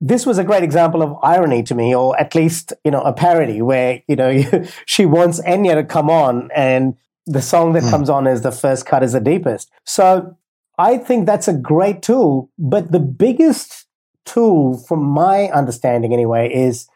this 0.00 0.26
was 0.26 0.36
a 0.36 0.44
great 0.44 0.62
example 0.62 1.02
of 1.02 1.16
irony 1.22 1.62
to 1.62 1.74
me, 1.74 1.94
or 1.94 2.18
at 2.20 2.34
least, 2.34 2.72
you 2.84 2.90
know, 2.90 3.00
a 3.00 3.12
parody 3.12 3.62
where, 3.62 4.02
you 4.06 4.16
know, 4.16 4.42
she 4.86 5.06
wants 5.06 5.40
Enya 5.42 5.74
to 5.74 5.84
come 5.84 6.10
on 6.10 6.50
and 6.54 6.96
the 7.26 7.42
song 7.42 7.72
that 7.72 7.82
mm. 7.82 7.90
comes 7.90 8.10
on 8.10 8.26
is 8.26 8.42
the 8.42 8.52
first 8.52 8.86
cut 8.86 9.02
is 9.02 9.12
the 9.12 9.20
deepest. 9.20 9.70
So 9.84 10.36
I 10.78 10.98
think 10.98 11.26
that's 11.26 11.48
a 11.48 11.54
great 11.54 12.02
tool. 12.02 12.50
But 12.58 12.92
the 12.92 13.00
biggest 13.00 13.86
tool, 14.24 14.78
from 14.78 15.02
my 15.02 15.48
understanding 15.48 16.12
anyway, 16.12 16.52
is 16.52 16.88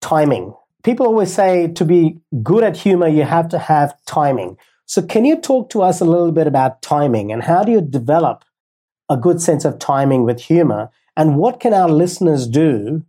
timing. 0.00 0.54
People 0.82 1.06
always 1.06 1.32
say 1.32 1.68
to 1.68 1.84
be 1.84 2.18
good 2.42 2.64
at 2.64 2.76
humor, 2.76 3.08
you 3.08 3.24
have 3.24 3.48
to 3.50 3.58
have 3.58 3.94
timing. 4.06 4.56
So, 4.86 5.02
can 5.02 5.24
you 5.24 5.36
talk 5.36 5.68
to 5.70 5.82
us 5.82 6.00
a 6.00 6.04
little 6.04 6.30
bit 6.30 6.46
about 6.46 6.80
timing 6.80 7.32
and 7.32 7.42
how 7.42 7.64
do 7.64 7.72
you 7.72 7.80
develop 7.80 8.44
a 9.08 9.16
good 9.16 9.40
sense 9.40 9.64
of 9.64 9.80
timing 9.80 10.24
with 10.24 10.40
humor? 10.40 10.90
And 11.16 11.36
what 11.36 11.58
can 11.58 11.74
our 11.74 11.88
listeners 11.88 12.46
do 12.46 13.04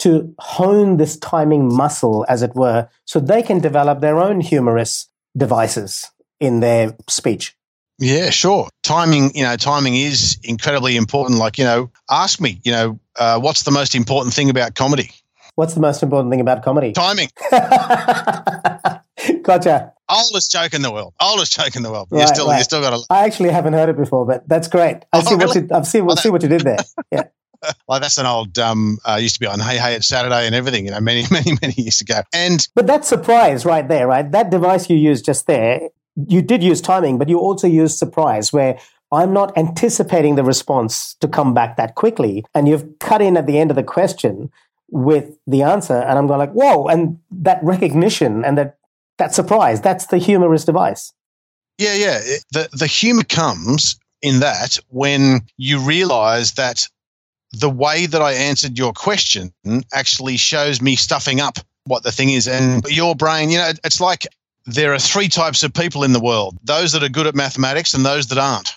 to 0.00 0.34
hone 0.38 0.96
this 0.96 1.16
timing 1.16 1.72
muscle, 1.72 2.26
as 2.28 2.42
it 2.42 2.54
were, 2.54 2.88
so 3.04 3.20
they 3.20 3.42
can 3.42 3.60
develop 3.60 4.00
their 4.00 4.18
own 4.18 4.40
humorous 4.40 5.08
devices 5.36 6.10
in 6.40 6.60
their 6.60 6.96
speech? 7.08 7.56
Yeah, 7.98 8.30
sure. 8.30 8.68
Timing, 8.82 9.34
you 9.34 9.42
know, 9.42 9.56
timing 9.56 9.96
is 9.96 10.38
incredibly 10.42 10.96
important. 10.96 11.38
Like, 11.38 11.56
you 11.58 11.64
know, 11.64 11.90
ask 12.10 12.40
me, 12.40 12.60
you 12.62 12.72
know, 12.72 13.00
uh, 13.16 13.40
what's 13.40 13.62
the 13.62 13.70
most 13.70 13.94
important 13.94 14.34
thing 14.34 14.50
about 14.50 14.74
comedy? 14.74 15.10
What's 15.54 15.72
the 15.72 15.80
most 15.80 16.02
important 16.02 16.30
thing 16.30 16.40
about 16.40 16.62
comedy? 16.62 16.92
Timing. 16.92 17.30
gotcha. 19.42 19.94
Oldest 20.08 20.52
joke 20.52 20.74
in 20.74 20.82
the 20.82 20.92
world. 20.92 21.14
Oldest 21.18 21.58
joke 21.58 21.74
in 21.74 21.82
the 21.82 21.90
world. 21.90 22.08
Right, 22.10 22.20
you 22.20 22.26
still, 22.26 22.46
right. 22.46 22.58
you 22.58 22.64
still 22.64 22.82
got 22.82 22.90
to. 22.90 23.02
I 23.08 23.24
actually 23.24 23.48
haven't 23.50 23.72
heard 23.72 23.88
it 23.88 23.96
before, 23.96 24.26
but 24.26 24.46
that's 24.46 24.68
great. 24.68 24.96
I 25.12 25.18
oh, 25.18 25.20
see 25.22 25.34
really? 25.34 25.46
what 25.46 25.56
you. 25.56 25.68
I've 25.72 25.86
seen. 25.86 26.04
We'll 26.04 26.16
see 26.16 26.28
what 26.28 26.42
you 26.42 26.48
did 26.48 26.60
there. 26.60 26.78
Yeah. 27.10 27.24
well, 27.88 28.00
that's 28.00 28.18
an 28.18 28.26
old 28.26 28.58
um, 28.58 28.98
uh, 29.08 29.18
used 29.20 29.34
to 29.34 29.40
be 29.40 29.46
on 29.46 29.60
Hey 29.60 29.78
Hey 29.78 29.94
It's 29.94 30.08
Saturday 30.08 30.46
and 30.46 30.54
everything, 30.54 30.86
you 30.86 30.90
know, 30.90 31.00
many 31.00 31.24
many 31.30 31.56
many 31.60 31.74
years 31.76 32.00
ago. 32.00 32.20
And 32.32 32.66
but 32.74 32.86
that 32.86 33.04
surprise 33.04 33.64
right 33.64 33.86
there, 33.86 34.06
right? 34.06 34.30
That 34.30 34.50
device 34.50 34.90
you 34.90 34.96
used 34.96 35.24
just 35.24 35.46
there, 35.46 35.80
you 36.28 36.42
did 36.42 36.62
use 36.62 36.80
timing, 36.80 37.18
but 37.18 37.28
you 37.28 37.38
also 37.38 37.66
used 37.66 37.98
surprise, 37.98 38.52
where 38.52 38.78
I'm 39.12 39.32
not 39.32 39.56
anticipating 39.56 40.34
the 40.34 40.44
response 40.44 41.14
to 41.20 41.28
come 41.28 41.54
back 41.54 41.76
that 41.76 41.94
quickly, 41.94 42.44
and 42.54 42.68
you've 42.68 42.98
cut 42.98 43.22
in 43.22 43.36
at 43.36 43.46
the 43.46 43.58
end 43.58 43.70
of 43.70 43.76
the 43.76 43.84
question 43.84 44.50
with 44.90 45.36
the 45.46 45.62
answer 45.62 45.94
and 45.94 46.18
i'm 46.18 46.26
going 46.26 46.38
like 46.38 46.52
whoa 46.52 46.86
and 46.86 47.18
that 47.30 47.58
recognition 47.62 48.44
and 48.44 48.56
that 48.56 48.78
that 49.18 49.34
surprise 49.34 49.80
that's 49.80 50.06
the 50.06 50.18
humorous 50.18 50.64
device 50.64 51.12
yeah 51.78 51.94
yeah 51.94 52.20
the 52.52 52.68
the 52.72 52.86
humor 52.86 53.24
comes 53.24 53.98
in 54.22 54.40
that 54.40 54.78
when 54.88 55.40
you 55.56 55.78
realize 55.80 56.52
that 56.52 56.88
the 57.60 57.70
way 57.70 58.06
that 58.06 58.22
i 58.22 58.32
answered 58.32 58.78
your 58.78 58.92
question 58.92 59.52
actually 59.92 60.36
shows 60.36 60.80
me 60.80 60.96
stuffing 60.96 61.40
up 61.40 61.58
what 61.86 62.02
the 62.02 62.12
thing 62.12 62.30
is 62.30 62.46
and 62.46 62.84
your 62.88 63.14
brain. 63.14 63.50
You 63.50 63.58
know 63.58 63.72
it's 63.84 64.00
like 64.00 64.26
there 64.66 64.92
are 64.92 64.98
three 64.98 65.28
types 65.28 65.62
of 65.62 65.72
people 65.72 66.02
in 66.04 66.12
the 66.12 66.20
world 66.20 66.58
those 66.64 66.92
that 66.92 67.02
are 67.02 67.08
good 67.08 67.26
at 67.26 67.34
mathematics 67.34 67.94
and 67.94 68.04
those 68.04 68.26
that 68.28 68.38
aren't. 68.38 68.74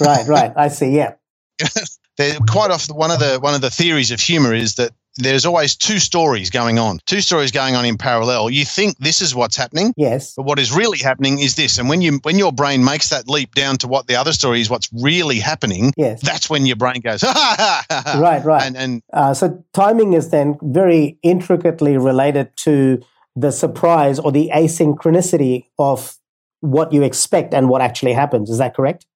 Right 0.00 0.26
right. 0.26 0.52
I 0.56 0.68
see. 0.68 0.90
Yeah. 0.90 1.14
They're 2.18 2.38
quite 2.48 2.70
often 2.70 2.94
one 2.96 3.10
of 3.10 3.18
the 3.18 3.38
one 3.40 3.54
of 3.54 3.60
the 3.60 3.70
theories 3.70 4.10
of 4.10 4.20
humor 4.20 4.54
is 4.54 4.76
that 4.76 4.92
there's 5.16 5.44
always 5.44 5.76
two 5.76 5.98
stories 5.98 6.50
going 6.50 6.78
on, 6.78 6.98
two 7.06 7.20
stories 7.20 7.52
going 7.52 7.74
on 7.74 7.84
in 7.84 7.98
parallel. 7.98 8.50
You 8.50 8.64
think 8.64 8.96
this 8.98 9.20
is 9.20 9.34
what's 9.34 9.56
happening, 9.56 9.92
yes, 9.96 10.34
but 10.36 10.44
what 10.44 10.58
is 10.58 10.72
really 10.72 10.98
happening 10.98 11.38
is 11.38 11.54
this. 11.54 11.78
And 11.78 11.88
when 11.88 12.00
you 12.00 12.18
when 12.22 12.38
your 12.38 12.52
brain 12.52 12.84
makes 12.84 13.10
that 13.10 13.28
leap 13.28 13.54
down 13.54 13.76
to 13.78 13.88
what 13.88 14.06
the 14.06 14.16
other 14.16 14.32
story 14.32 14.60
is, 14.60 14.70
what's 14.70 14.88
really 14.92 15.38
happening, 15.38 15.92
yes, 15.96 16.20
that's 16.22 16.48
when 16.48 16.66
your 16.66 16.76
brain 16.76 17.00
goes, 17.00 17.22
right, 17.24 18.42
right. 18.44 18.62
And, 18.62 18.76
and 18.76 19.02
uh, 19.12 19.34
so 19.34 19.62
timing 19.72 20.14
is 20.14 20.30
then 20.30 20.58
very 20.62 21.18
intricately 21.22 21.96
related 21.96 22.56
to 22.58 23.02
the 23.36 23.50
surprise 23.50 24.18
or 24.18 24.32
the 24.32 24.50
asynchronicity 24.54 25.66
of 25.78 26.16
what 26.60 26.92
you 26.92 27.02
expect 27.02 27.52
and 27.54 27.68
what 27.68 27.82
actually 27.82 28.12
happens. 28.12 28.50
Is 28.50 28.58
that 28.58 28.74
correct? 28.74 29.06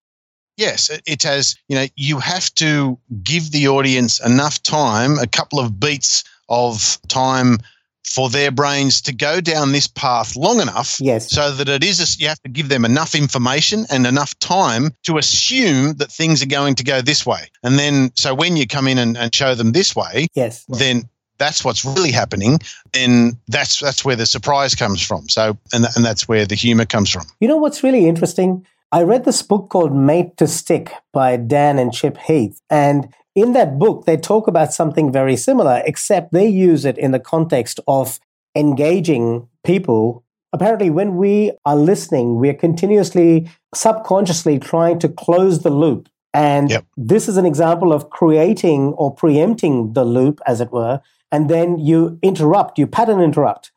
Yes, 0.57 0.91
it 1.07 1.23
has, 1.23 1.55
you 1.69 1.77
know, 1.77 1.87
you 1.97 2.19
have 2.19 2.53
to 2.55 2.99
give 3.23 3.53
the 3.53 3.69
audience 3.69 4.25
enough 4.25 4.63
time, 4.63 5.19
a 5.19 5.27
couple 5.27 5.59
of 5.59 5.79
beats 5.79 6.25
of 6.49 6.99
time 7.09 7.59
for 8.07 8.31
their 8.31 8.51
brains 8.51 9.01
to 9.03 9.13
go 9.13 9.41
down 9.41 9.73
this 9.73 9.89
path 9.89 10.37
long 10.37 10.61
enough 10.61 10.97
yes. 11.01 11.31
so 11.31 11.51
that 11.51 11.69
it 11.69 11.83
is 11.83 12.01
a, 12.01 12.23
you 12.23 12.29
have 12.29 12.41
to 12.43 12.49
give 12.49 12.69
them 12.69 12.85
enough 12.85 13.15
information 13.15 13.85
and 13.91 14.07
enough 14.07 14.39
time 14.39 14.91
to 15.03 15.19
assume 15.19 15.95
that 15.95 16.11
things 16.11 16.43
are 16.43 16.47
going 16.47 16.77
to 16.77 16.85
go 16.85 17.03
this 17.03 17.27
way. 17.27 17.51
And 17.65 17.79
then 17.79 18.13
so 18.15 18.33
when 18.33 18.57
you 18.57 18.67
come 18.67 18.87
in 18.87 18.99
and, 18.99 19.17
and 19.17 19.35
show 19.35 19.55
them 19.55 19.73
this 19.73 19.97
way 19.97 20.29
yes. 20.35 20.65
then 20.69 21.09
that's 21.39 21.65
what's 21.65 21.85
really 21.85 22.13
happening. 22.13 22.59
And 22.95 23.37
that's 23.49 23.81
that's 23.81 24.05
where 24.05 24.17
the 24.17 24.25
surprise 24.25 24.75
comes 24.75 25.03
from. 25.03 25.29
So 25.29 25.59
and, 25.73 25.85
and 25.95 26.05
that's 26.05 26.27
where 26.27 26.47
the 26.47 26.55
humor 26.55 26.87
comes 26.87 27.11
from. 27.11 27.27
You 27.41 27.49
know 27.49 27.59
what's 27.59 27.83
really 27.83 28.07
interesting 28.07 28.67
I 28.97 29.03
read 29.03 29.27
this 29.27 29.43
book 29.43 29.69
called 29.69 29.95
Made 29.95 30.39
to 30.39 30.47
Stick 30.47 30.91
by 31.13 31.37
Dan 31.37 31.79
and 31.79 31.93
Chip 31.93 32.17
Heath. 32.17 32.63
And 32.71 33.13
in 33.35 33.53
that 33.53 33.79
book, 33.79 34.07
they 34.07 34.17
talk 34.17 34.49
about 34.49 34.73
something 34.73 35.13
very 35.13 35.37
similar, 35.37 35.83
except 35.85 36.33
they 36.33 36.49
use 36.49 36.87
it 36.87 36.97
in 36.97 37.11
the 37.11 37.21
context 37.21 37.79
of 37.87 38.19
engaging 38.55 39.49
people. 39.65 40.25
Apparently, 40.55 40.89
when 40.89 41.17
we 41.19 41.53
are 41.67 41.77
listening, 41.77 42.39
we 42.41 42.49
are 42.49 42.55
continuously, 42.55 43.51
subconsciously 43.75 44.59
trying 44.59 44.99
to 45.01 45.11
close 45.11 45.63
the 45.63 45.69
loop. 45.69 46.09
And 46.33 46.71
yep. 46.71 46.87
this 46.97 47.29
is 47.29 47.37
an 47.37 47.45
example 47.45 47.93
of 47.93 48.09
creating 48.09 48.95
or 48.95 49.15
preempting 49.15 49.93
the 49.93 50.07
loop, 50.07 50.41
as 50.47 50.63
it 50.63 50.73
were. 50.73 51.03
And 51.31 51.51
then 51.51 51.79
you 51.79 52.19
interrupt, 52.23 52.79
you 52.79 52.87
pattern 52.87 53.21
interrupt 53.21 53.73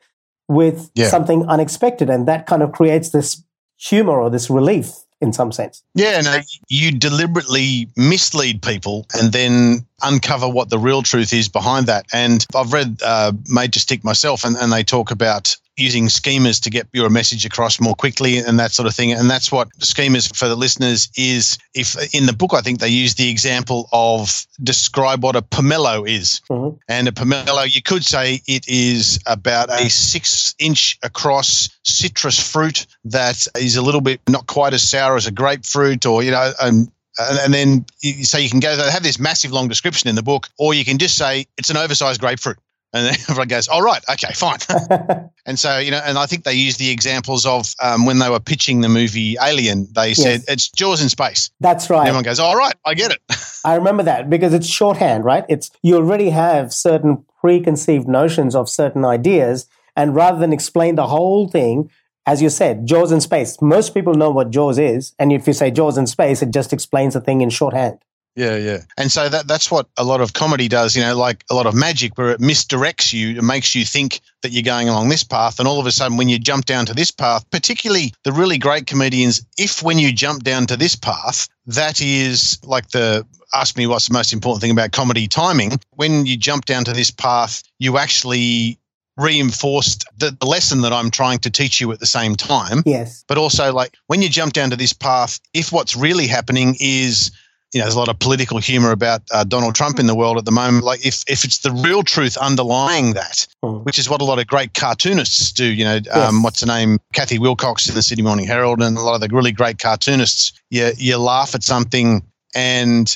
with 0.47 0.89
yeah. 0.95 1.09
something 1.09 1.45
unexpected. 1.47 2.09
And 2.09 2.25
that 2.25 2.45
kind 2.45 2.63
of 2.63 2.71
creates 2.71 3.09
this 3.09 3.43
humor 3.75 4.21
or 4.21 4.29
this 4.29 4.49
relief 4.49 4.93
in 5.21 5.33
some 5.33 5.51
sense. 5.51 5.83
Yeah, 5.95 6.21
no, 6.21 6.39
you 6.69 6.91
deliberately 6.91 7.89
mislead 7.95 8.61
people 8.61 9.05
and 9.13 9.31
then 9.31 9.85
uncover 10.01 10.47
what 10.47 10.69
the 10.69 10.79
real 10.79 11.01
truth 11.01 11.33
is 11.33 11.47
behind 11.49 11.87
that. 11.87 12.05
And 12.13 12.45
I've 12.55 12.73
read 12.73 13.01
uh, 13.03 13.31
to 13.31 13.79
Stick 13.79 14.03
myself, 14.03 14.43
and, 14.43 14.55
and 14.55 14.71
they 14.71 14.83
talk 14.83 15.11
about 15.11 15.55
using 15.79 16.07
schemas 16.07 16.61
to 16.61 16.69
get 16.69 16.87
your 16.93 17.09
message 17.09 17.45
across 17.45 17.79
more 17.79 17.95
quickly 17.95 18.37
and 18.37 18.59
that 18.59 18.71
sort 18.71 18.87
of 18.87 18.93
thing. 18.93 19.13
And 19.13 19.29
that's 19.29 19.51
what 19.51 19.69
schemas 19.79 20.35
for 20.35 20.47
the 20.47 20.55
listeners 20.55 21.09
is. 21.17 21.57
If 21.73 22.13
in 22.13 22.25
the 22.25 22.33
book, 22.33 22.53
I 22.53 22.61
think 22.61 22.79
they 22.79 22.89
use 22.89 23.15
the 23.15 23.29
example 23.29 23.87
of 23.91 24.45
describe 24.61 25.23
what 25.23 25.35
a 25.35 25.41
pomelo 25.41 26.07
is. 26.07 26.41
Mm-hmm. 26.49 26.77
And 26.87 27.07
a 27.07 27.11
pomelo, 27.11 27.73
you 27.73 27.81
could 27.81 28.03
say 28.03 28.41
it 28.47 28.67
is 28.67 29.19
about 29.25 29.69
a 29.69 29.89
six 29.89 30.53
inch 30.59 30.99
across 31.01 31.69
citrus 31.83 32.39
fruit 32.39 32.85
that 33.05 33.47
is 33.57 33.77
a 33.77 33.81
little 33.81 34.01
bit 34.01 34.19
not 34.27 34.47
quite 34.47 34.73
as 34.73 34.87
sour 34.87 35.15
as 35.15 35.27
a 35.27 35.31
grapefruit 35.31 36.05
or, 36.05 36.23
you 36.23 36.31
know, 36.31 36.51
um, 36.59 36.91
and, 37.19 37.53
then 37.53 37.85
you, 38.01 38.23
so 38.23 38.37
you 38.37 38.49
can 38.49 38.59
go 38.59 38.75
they 38.75 38.89
have 38.89 39.03
this 39.03 39.19
massive 39.19 39.51
long 39.51 39.67
description 39.67 40.09
in 40.09 40.15
the 40.15 40.23
book, 40.23 40.47
or 40.57 40.73
you 40.73 40.85
can 40.85 40.97
just 40.97 41.17
say 41.17 41.45
it's 41.57 41.69
an 41.69 41.77
oversized 41.77 42.21
grapefruit. 42.21 42.57
And 42.91 43.05
then 43.05 43.13
everyone 43.29 43.47
goes, 43.47 43.67
"All 43.67 43.81
right, 43.81 44.03
okay, 44.09 44.33
fine." 44.33 44.59
and 45.45 45.59
so 45.59 45.77
you 45.77 45.91
know, 45.91 46.01
and 46.03 46.17
I 46.17 46.25
think 46.25 46.43
they 46.43 46.53
used 46.53 46.79
the 46.79 46.89
examples 46.89 47.45
of 47.45 47.73
um, 47.81 48.05
when 48.05 48.19
they 48.19 48.29
were 48.29 48.39
pitching 48.39 48.81
the 48.81 48.89
movie 48.89 49.35
Alien. 49.41 49.87
They 49.93 50.09
yes. 50.09 50.23
said 50.23 50.41
it's 50.47 50.69
Jaws 50.69 51.01
in 51.01 51.09
space. 51.09 51.51
That's 51.59 51.89
right. 51.89 51.99
And 51.99 52.07
everyone 52.07 52.23
goes, 52.23 52.39
"All 52.39 52.55
right, 52.55 52.73
I 52.85 52.93
get 52.93 53.11
it." 53.11 53.21
I 53.63 53.75
remember 53.75 54.03
that 54.03 54.29
because 54.29 54.53
it's 54.53 54.67
shorthand, 54.67 55.25
right? 55.25 55.45
It's 55.49 55.69
you 55.83 55.97
already 55.97 56.29
have 56.29 56.73
certain 56.73 57.25
preconceived 57.41 58.07
notions 58.07 58.55
of 58.55 58.69
certain 58.69 59.05
ideas, 59.05 59.67
and 59.95 60.15
rather 60.15 60.39
than 60.39 60.53
explain 60.53 60.95
the 60.95 61.07
whole 61.07 61.47
thing, 61.47 61.91
as 62.29 62.43
you 62.43 62.49
said, 62.51 62.85
Jaws 62.85 63.11
in 63.11 63.21
space. 63.21 63.59
Most 63.59 63.95
people 63.95 64.13
know 64.13 64.29
what 64.29 64.51
Jaws 64.51 64.77
is, 64.77 65.15
and 65.17 65.33
if 65.33 65.47
you 65.47 65.53
say 65.53 65.71
Jaws 65.71 65.97
in 65.97 66.05
space, 66.05 66.43
it 66.43 66.51
just 66.51 66.71
explains 66.71 67.15
the 67.15 67.21
thing 67.21 67.41
in 67.41 67.49
shorthand. 67.49 67.97
Yeah, 68.35 68.55
yeah. 68.55 68.81
And 68.97 69.11
so 69.11 69.27
that 69.29 69.47
that's 69.47 69.71
what 69.71 69.87
a 69.97 70.03
lot 70.03 70.21
of 70.21 70.33
comedy 70.33 70.67
does, 70.67 70.95
you 70.95 71.01
know, 71.01 71.17
like 71.17 71.43
a 71.49 71.55
lot 71.55 71.65
of 71.65 71.73
magic 71.73 72.15
where 72.19 72.29
it 72.29 72.39
misdirects 72.39 73.11
you, 73.11 73.35
it 73.35 73.43
makes 73.43 73.73
you 73.73 73.83
think 73.83 74.21
that 74.43 74.51
you're 74.51 74.61
going 74.61 74.87
along 74.87 75.09
this 75.09 75.23
path 75.23 75.59
and 75.59 75.67
all 75.67 75.79
of 75.79 75.87
a 75.87 75.91
sudden 75.91 76.17
when 76.17 76.29
you 76.29 76.37
jump 76.37 76.65
down 76.65 76.85
to 76.85 76.93
this 76.93 77.09
path, 77.09 77.43
particularly 77.49 78.13
the 78.23 78.31
really 78.31 78.59
great 78.59 78.85
comedians, 78.85 79.43
if 79.57 79.81
when 79.81 79.97
you 79.97 80.13
jump 80.13 80.43
down 80.43 80.67
to 80.67 80.77
this 80.77 80.95
path, 80.95 81.49
that 81.65 81.99
is 81.99 82.59
like 82.63 82.89
the 82.89 83.25
ask 83.53 83.75
me 83.77 83.87
what's 83.87 84.07
the 84.07 84.13
most 84.13 84.31
important 84.31 84.61
thing 84.61 84.71
about 84.71 84.91
comedy 84.91 85.27
timing, 85.27 85.79
when 85.95 86.25
you 86.25 86.37
jump 86.37 86.65
down 86.65 86.85
to 86.85 86.93
this 86.93 87.11
path, 87.11 87.63
you 87.79 87.97
actually 87.97 88.78
reinforced 89.19 90.05
the, 90.17 90.35
the, 90.39 90.45
lesson 90.45 90.81
that 90.81 90.93
I'm 90.93 91.11
trying 91.11 91.39
to 91.39 91.49
teach 91.49 91.81
you 91.81 91.91
at 91.91 91.99
the 91.99 92.05
same 92.05 92.35
time. 92.35 92.83
Yes. 92.85 93.23
But 93.27 93.37
also, 93.37 93.73
like 93.73 93.93
when 94.07 94.21
you 94.21 94.29
jump 94.29 94.53
down 94.53 94.69
to 94.69 94.75
this 94.75 94.93
path, 94.93 95.39
if 95.53 95.71
what's 95.71 95.95
really 95.95 96.27
happening 96.27 96.75
is 96.79 97.31
you 97.73 97.79
know, 97.79 97.85
there's 97.85 97.95
a 97.95 97.99
lot 97.99 98.09
of 98.09 98.17
political 98.17 98.57
humor 98.57 98.91
about 98.91 99.21
uh, 99.31 99.43
Donald 99.43 99.75
Trump 99.75 99.99
in 99.99 100.07
the 100.07 100.15
world 100.15 100.37
at 100.37 100.45
the 100.45 100.51
moment. 100.51 100.83
Like, 100.83 101.05
if, 101.05 101.23
if 101.27 101.43
it's 101.43 101.59
the 101.59 101.71
real 101.71 102.01
truth 102.01 102.35
underlying 102.37 103.13
that, 103.13 103.45
mm. 103.63 103.85
which 103.85 103.99
is 103.99 104.09
what 104.09 104.21
a 104.21 104.23
lot 104.23 104.39
of 104.39 104.47
great 104.47 104.73
cartoonists 104.73 105.51
do, 105.51 105.65
you 105.65 105.83
know, 105.83 105.97
um, 105.97 106.03
yes. 106.13 106.43
what's 106.43 106.59
the 106.61 106.65
name? 106.65 106.97
Kathy 107.13 107.37
Wilcox 107.37 107.87
in 107.87 107.93
the 107.93 108.01
Sydney 108.01 108.23
Morning 108.23 108.47
Herald, 108.47 108.81
and 108.81 108.97
a 108.97 109.01
lot 109.01 109.13
of 109.13 109.21
the 109.21 109.27
really 109.27 109.51
great 109.51 109.77
cartoonists, 109.77 110.53
you, 110.71 110.91
you 110.97 111.17
laugh 111.17 111.53
at 111.53 111.61
something 111.61 112.23
and 112.55 113.15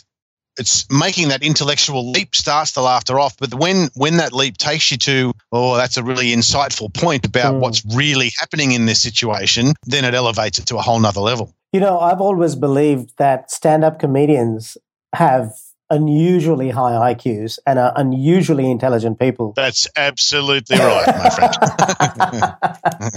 it's 0.57 0.89
making 0.91 1.29
that 1.29 1.43
intellectual 1.43 2.11
leap 2.11 2.35
starts 2.35 2.73
the 2.73 2.81
laughter 2.81 3.19
off. 3.19 3.35
But 3.37 3.53
when 3.53 3.89
when 3.95 4.17
that 4.17 4.33
leap 4.33 4.57
takes 4.57 4.91
you 4.91 4.97
to, 4.97 5.33
oh, 5.51 5.75
that's 5.75 5.97
a 5.97 6.03
really 6.03 6.27
insightful 6.27 6.93
point 6.93 7.25
about 7.25 7.55
mm. 7.55 7.59
what's 7.59 7.83
really 7.95 8.31
happening 8.39 8.71
in 8.71 8.85
this 8.85 9.01
situation, 9.01 9.73
then 9.85 10.05
it 10.05 10.13
elevates 10.13 10.59
it 10.59 10.65
to 10.67 10.77
a 10.77 10.81
whole 10.81 10.99
nother 10.99 11.21
level. 11.21 11.53
You 11.71 11.79
know, 11.79 11.99
I've 11.99 12.21
always 12.21 12.55
believed 12.55 13.13
that 13.17 13.49
stand 13.49 13.83
up 13.83 13.99
comedians 13.99 14.77
have 15.15 15.53
unusually 15.89 16.69
high 16.69 17.13
IQs 17.13 17.59
and 17.67 17.77
are 17.77 17.93
unusually 17.95 18.69
intelligent 18.69 19.19
people. 19.19 19.53
That's 19.55 19.87
absolutely 19.95 20.77
right, 20.77 21.07
my 21.07 21.29
friend. 21.29 21.53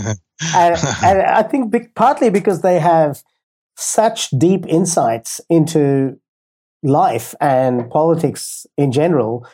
and, 0.54 0.76
and, 1.02 1.22
I 1.22 1.42
think 1.42 1.94
partly 1.94 2.30
because 2.30 2.60
they 2.60 2.78
have 2.78 3.22
such 3.76 4.30
deep 4.30 4.66
insights 4.66 5.40
into 5.48 6.18
life 6.86 7.34
and 7.40 7.90
politics 7.90 8.66
in 8.76 8.92
general. 8.92 9.46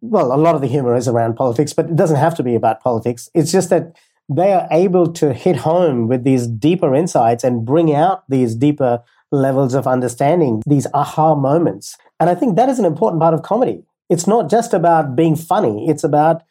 Well, 0.00 0.34
a 0.34 0.36
lot 0.36 0.54
of 0.54 0.60
the 0.60 0.66
humor 0.66 0.96
is 0.96 1.08
around 1.08 1.36
politics, 1.36 1.72
but 1.72 1.86
it 1.86 1.96
doesn't 1.96 2.16
have 2.16 2.34
to 2.36 2.42
be 2.42 2.54
about 2.54 2.80
politics. 2.82 3.30
It's 3.34 3.52
just 3.52 3.70
that 3.70 3.96
they 4.28 4.52
are 4.52 4.66
able 4.70 5.12
to 5.14 5.32
hit 5.32 5.56
home 5.56 6.08
with 6.08 6.24
these 6.24 6.46
deeper 6.46 6.94
insights 6.94 7.44
and 7.44 7.64
bring 7.64 7.94
out 7.94 8.24
these 8.28 8.54
deeper 8.54 9.02
levels 9.32 9.74
of 9.74 9.86
understanding, 9.86 10.62
these 10.66 10.86
aha 10.94 11.34
moments. 11.34 11.96
And 12.18 12.28
I 12.28 12.34
think 12.34 12.56
that 12.56 12.68
is 12.68 12.78
an 12.78 12.84
important 12.84 13.20
part 13.20 13.34
of 13.34 13.42
comedy. 13.42 13.84
It's 14.08 14.26
not 14.26 14.50
just 14.50 14.74
about 14.74 15.14
being 15.14 15.36
funny, 15.36 15.88
it's 15.88 16.04
about 16.04 16.42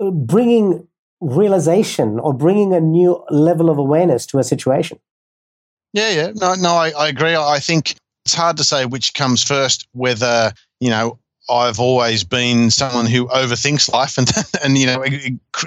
uh, 0.00 0.10
bringing 0.10 0.88
realization 1.20 2.18
or 2.20 2.32
bringing 2.34 2.74
a 2.74 2.80
new 2.80 3.24
level 3.30 3.70
of 3.70 3.78
awareness 3.78 4.26
to 4.26 4.38
a 4.38 4.44
situation. 4.44 4.98
Yeah, 5.92 6.10
yeah. 6.10 6.30
No, 6.34 6.54
no, 6.54 6.74
I, 6.74 6.90
I 6.90 7.08
agree. 7.08 7.34
I 7.34 7.58
think 7.58 7.96
it's 8.26 8.34
hard 8.34 8.56
to 8.56 8.64
say 8.64 8.84
which 8.86 9.14
comes 9.14 9.44
first, 9.44 9.86
whether, 9.92 10.52
you 10.80 10.90
know, 10.90 11.20
I've 11.48 11.78
always 11.78 12.24
been 12.24 12.72
someone 12.72 13.06
who 13.06 13.28
overthinks 13.28 13.88
life 13.92 14.18
and 14.18 14.28
and 14.64 14.76
you 14.76 14.86
know 14.86 15.04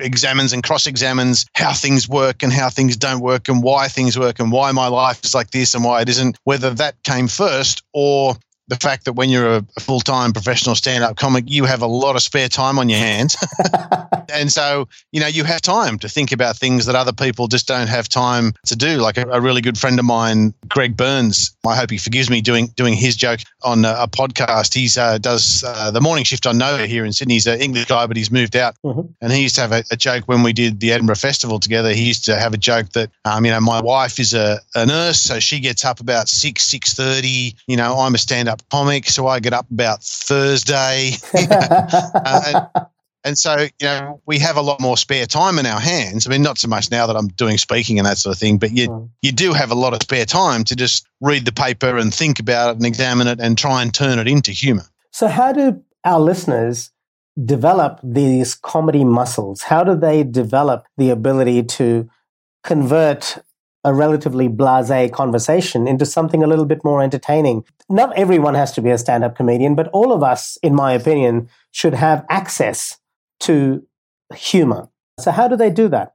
examines 0.02 0.52
and 0.52 0.62
cross 0.62 0.86
examines 0.86 1.46
how 1.56 1.72
things 1.72 2.10
work 2.10 2.44
and 2.44 2.52
how 2.52 2.70
things 2.70 2.98
don't 2.98 3.22
work 3.22 3.48
and 3.48 3.64
why 3.64 3.88
things 3.88 4.20
work 4.20 4.40
and 4.42 4.52
why 4.52 4.74
my 4.74 4.88
life 4.88 5.24
is 5.24 5.34
like 5.34 5.52
this 5.52 5.74
and 5.74 5.86
why 5.86 6.02
it 6.02 6.10
isn't. 6.10 6.38
Whether 6.44 6.72
that 6.72 7.02
came 7.04 7.30
first 7.30 7.82
or 7.94 8.36
the 8.70 8.76
fact 8.76 9.06
that 9.06 9.14
when 9.14 9.30
you're 9.30 9.58
a, 9.58 9.66
full 9.80 10.00
time 10.00 10.32
professional 10.32 10.76
stand 10.76 11.04
up 11.04 11.18
comic, 11.18 11.46
you 11.48 11.66
have 11.66 11.82
a 11.82 11.88
lot 11.88 12.16
of 12.16 12.22
spare 12.22 12.48
time 12.48 12.80
on 12.80 12.88
your 12.88 13.00
hands. 13.00 13.36
and 14.34 14.52
so, 14.52 14.88
you 15.12 15.20
know, 15.20 15.28
you 15.28 15.44
have 15.44 15.62
time 15.62 16.00
to 16.00 16.10
think 16.10 16.32
about 16.32 16.56
things 16.56 16.86
that 16.86 16.96
other 16.96 17.14
people 17.14 17.48
just 17.48 17.68
don't 17.68 17.88
have 17.88 18.08
time 18.08 18.54
to 18.68 18.76
do. 18.76 18.98
Like 18.98 19.18
a, 19.18 19.28
a 19.30 19.42
really 19.42 19.62
good 19.62 19.78
friend 19.78 20.00
of 20.00 20.06
mine, 20.06 20.54
Greg 20.68 20.96
Burns, 20.96 21.56
I 21.66 21.76
hope 21.76 21.90
he 21.90 21.98
forgives 21.98 22.30
me 22.30 22.42
doing 22.42 22.68
doing 22.76 22.94
his 22.94 23.16
joke 23.16 23.40
on 23.64 23.86
a, 23.86 23.96
a 24.00 24.08
podcast. 24.08 24.74
He 24.74 24.90
uh, 25.00 25.18
does 25.18 25.64
uh, 25.66 25.92
the 25.92 26.02
morning 26.02 26.24
shift 26.24 26.46
on 26.46 26.58
Nova 26.58 26.88
here 26.88 27.06
in 27.06 27.14
Sydney. 27.14 27.36
He's 27.36 27.48
an 27.48 27.60
English 27.60 27.86
guy, 27.86 28.06
but 28.06 28.18
he's 28.18 28.32
moved 28.32 28.56
out. 28.56 28.76
Mm-hmm. 28.86 29.12
And 29.22 29.32
he 29.32 29.42
used 29.42 29.56
to 29.56 29.62
have 29.62 29.72
a, 29.72 29.84
a, 29.92 29.96
joke 29.96 30.26
when 30.28 30.44
we 30.44 30.54
did 30.54 30.80
the 30.80 30.94
Edinburgh 30.94 31.16
Festival 31.16 31.60
together. 31.60 31.92
He 31.94 32.06
used 32.06 32.26
to 32.26 32.36
have 32.36 32.54
a 32.54 32.58
joke 32.58 32.90
that, 32.94 33.10
um, 33.26 33.46
you 33.46 33.52
know, 33.52 33.60
my 33.60 33.82
wife 33.82 34.20
is 34.20 34.34
a, 34.34 34.60
a 34.76 34.86
nurse, 34.86 35.22
so 35.22 35.40
she 35.40 35.60
gets 35.60 35.84
up 35.84 36.00
about 36.00 36.30
six 36.30 36.64
six 36.64 36.94
thirty. 36.94 37.56
You 37.68 37.78
know, 37.78 38.00
I'm 38.00 38.16
a 38.16 38.18
stand 38.18 38.48
up 38.48 38.59
comic, 38.70 39.08
so 39.08 39.28
I 39.28 39.40
get 39.40 39.54
up 39.54 39.70
about 39.72 40.04
Thursday. 40.04 41.12
uh, 41.34 42.64
and, 42.76 42.86
and 43.24 43.38
so, 43.38 43.58
you 43.58 43.70
know, 43.82 44.22
we 44.26 44.40
have 44.40 44.58
a 44.58 44.62
lot 44.62 44.80
more 44.80 44.98
spare 44.98 45.26
time 45.26 45.60
in 45.60 45.66
our 45.66 45.80
hands. 45.80 46.26
I 46.26 46.30
mean, 46.30 46.42
not 46.42 46.58
so 46.58 46.68
much 46.68 46.90
now 46.90 47.06
that 47.08 47.16
I'm 47.16 47.28
doing 47.30 47.58
speaking 47.58 48.00
and 48.00 48.06
that 48.06 48.18
sort 48.18 48.36
of 48.36 48.40
thing, 48.40 48.58
but 48.58 48.72
you, 48.72 48.90
mm. 48.90 49.10
you 49.22 49.32
do 49.32 49.54
have 49.54 49.72
a 49.72 49.76
lot 49.76 49.94
of 49.94 50.02
spare 50.02 50.26
time 50.26 50.64
to 50.66 50.76
just 50.76 51.08
read 51.22 51.46
the 51.46 51.52
paper 51.52 51.98
and 51.98 52.14
think 52.14 52.40
about 52.40 52.72
it 52.72 52.78
and 52.78 52.86
examine 52.86 53.28
it 53.28 53.40
and 53.40 53.58
try 53.58 53.82
and 53.82 53.94
turn 53.94 54.20
it 54.20 54.28
into 54.28 54.52
humor. 54.52 54.86
So, 55.12 55.28
how 55.28 55.52
do 55.52 55.84
our 56.06 56.20
listeners 56.20 56.92
develop 57.46 58.00
these 58.04 58.56
comedy 58.56 59.04
muscles? 59.04 59.64
How 59.64 59.84
do 59.84 59.96
they 59.96 60.24
develop 60.24 60.86
the 60.98 61.10
ability 61.10 61.64
to 61.64 62.10
convert 62.64 63.40
a 63.84 63.94
relatively 63.94 64.48
blase 64.48 65.10
conversation 65.12 65.88
into 65.88 66.06
something 66.06 66.44
a 66.44 66.48
little 66.48 66.66
bit 66.66 66.84
more 66.84 67.02
entertaining. 67.02 67.64
Not 67.90 68.16
everyone 68.18 68.56
has 68.56 68.72
to 68.74 68.82
be 68.82 68.90
a 68.90 68.98
stand 68.98 69.24
up 69.24 69.36
comedian, 69.36 69.76
but 69.76 69.88
all 69.90 70.12
of 70.12 70.24
us, 70.24 70.58
in 70.62 70.76
my 70.76 70.94
opinion, 70.94 71.50
should 71.72 71.94
have 71.94 72.26
access 72.30 72.98
to 73.42 73.86
humor. 74.36 74.90
So, 75.20 75.32
how 75.32 75.48
do 75.48 75.56
they 75.56 75.70
do 75.70 75.88
that? 75.90 76.14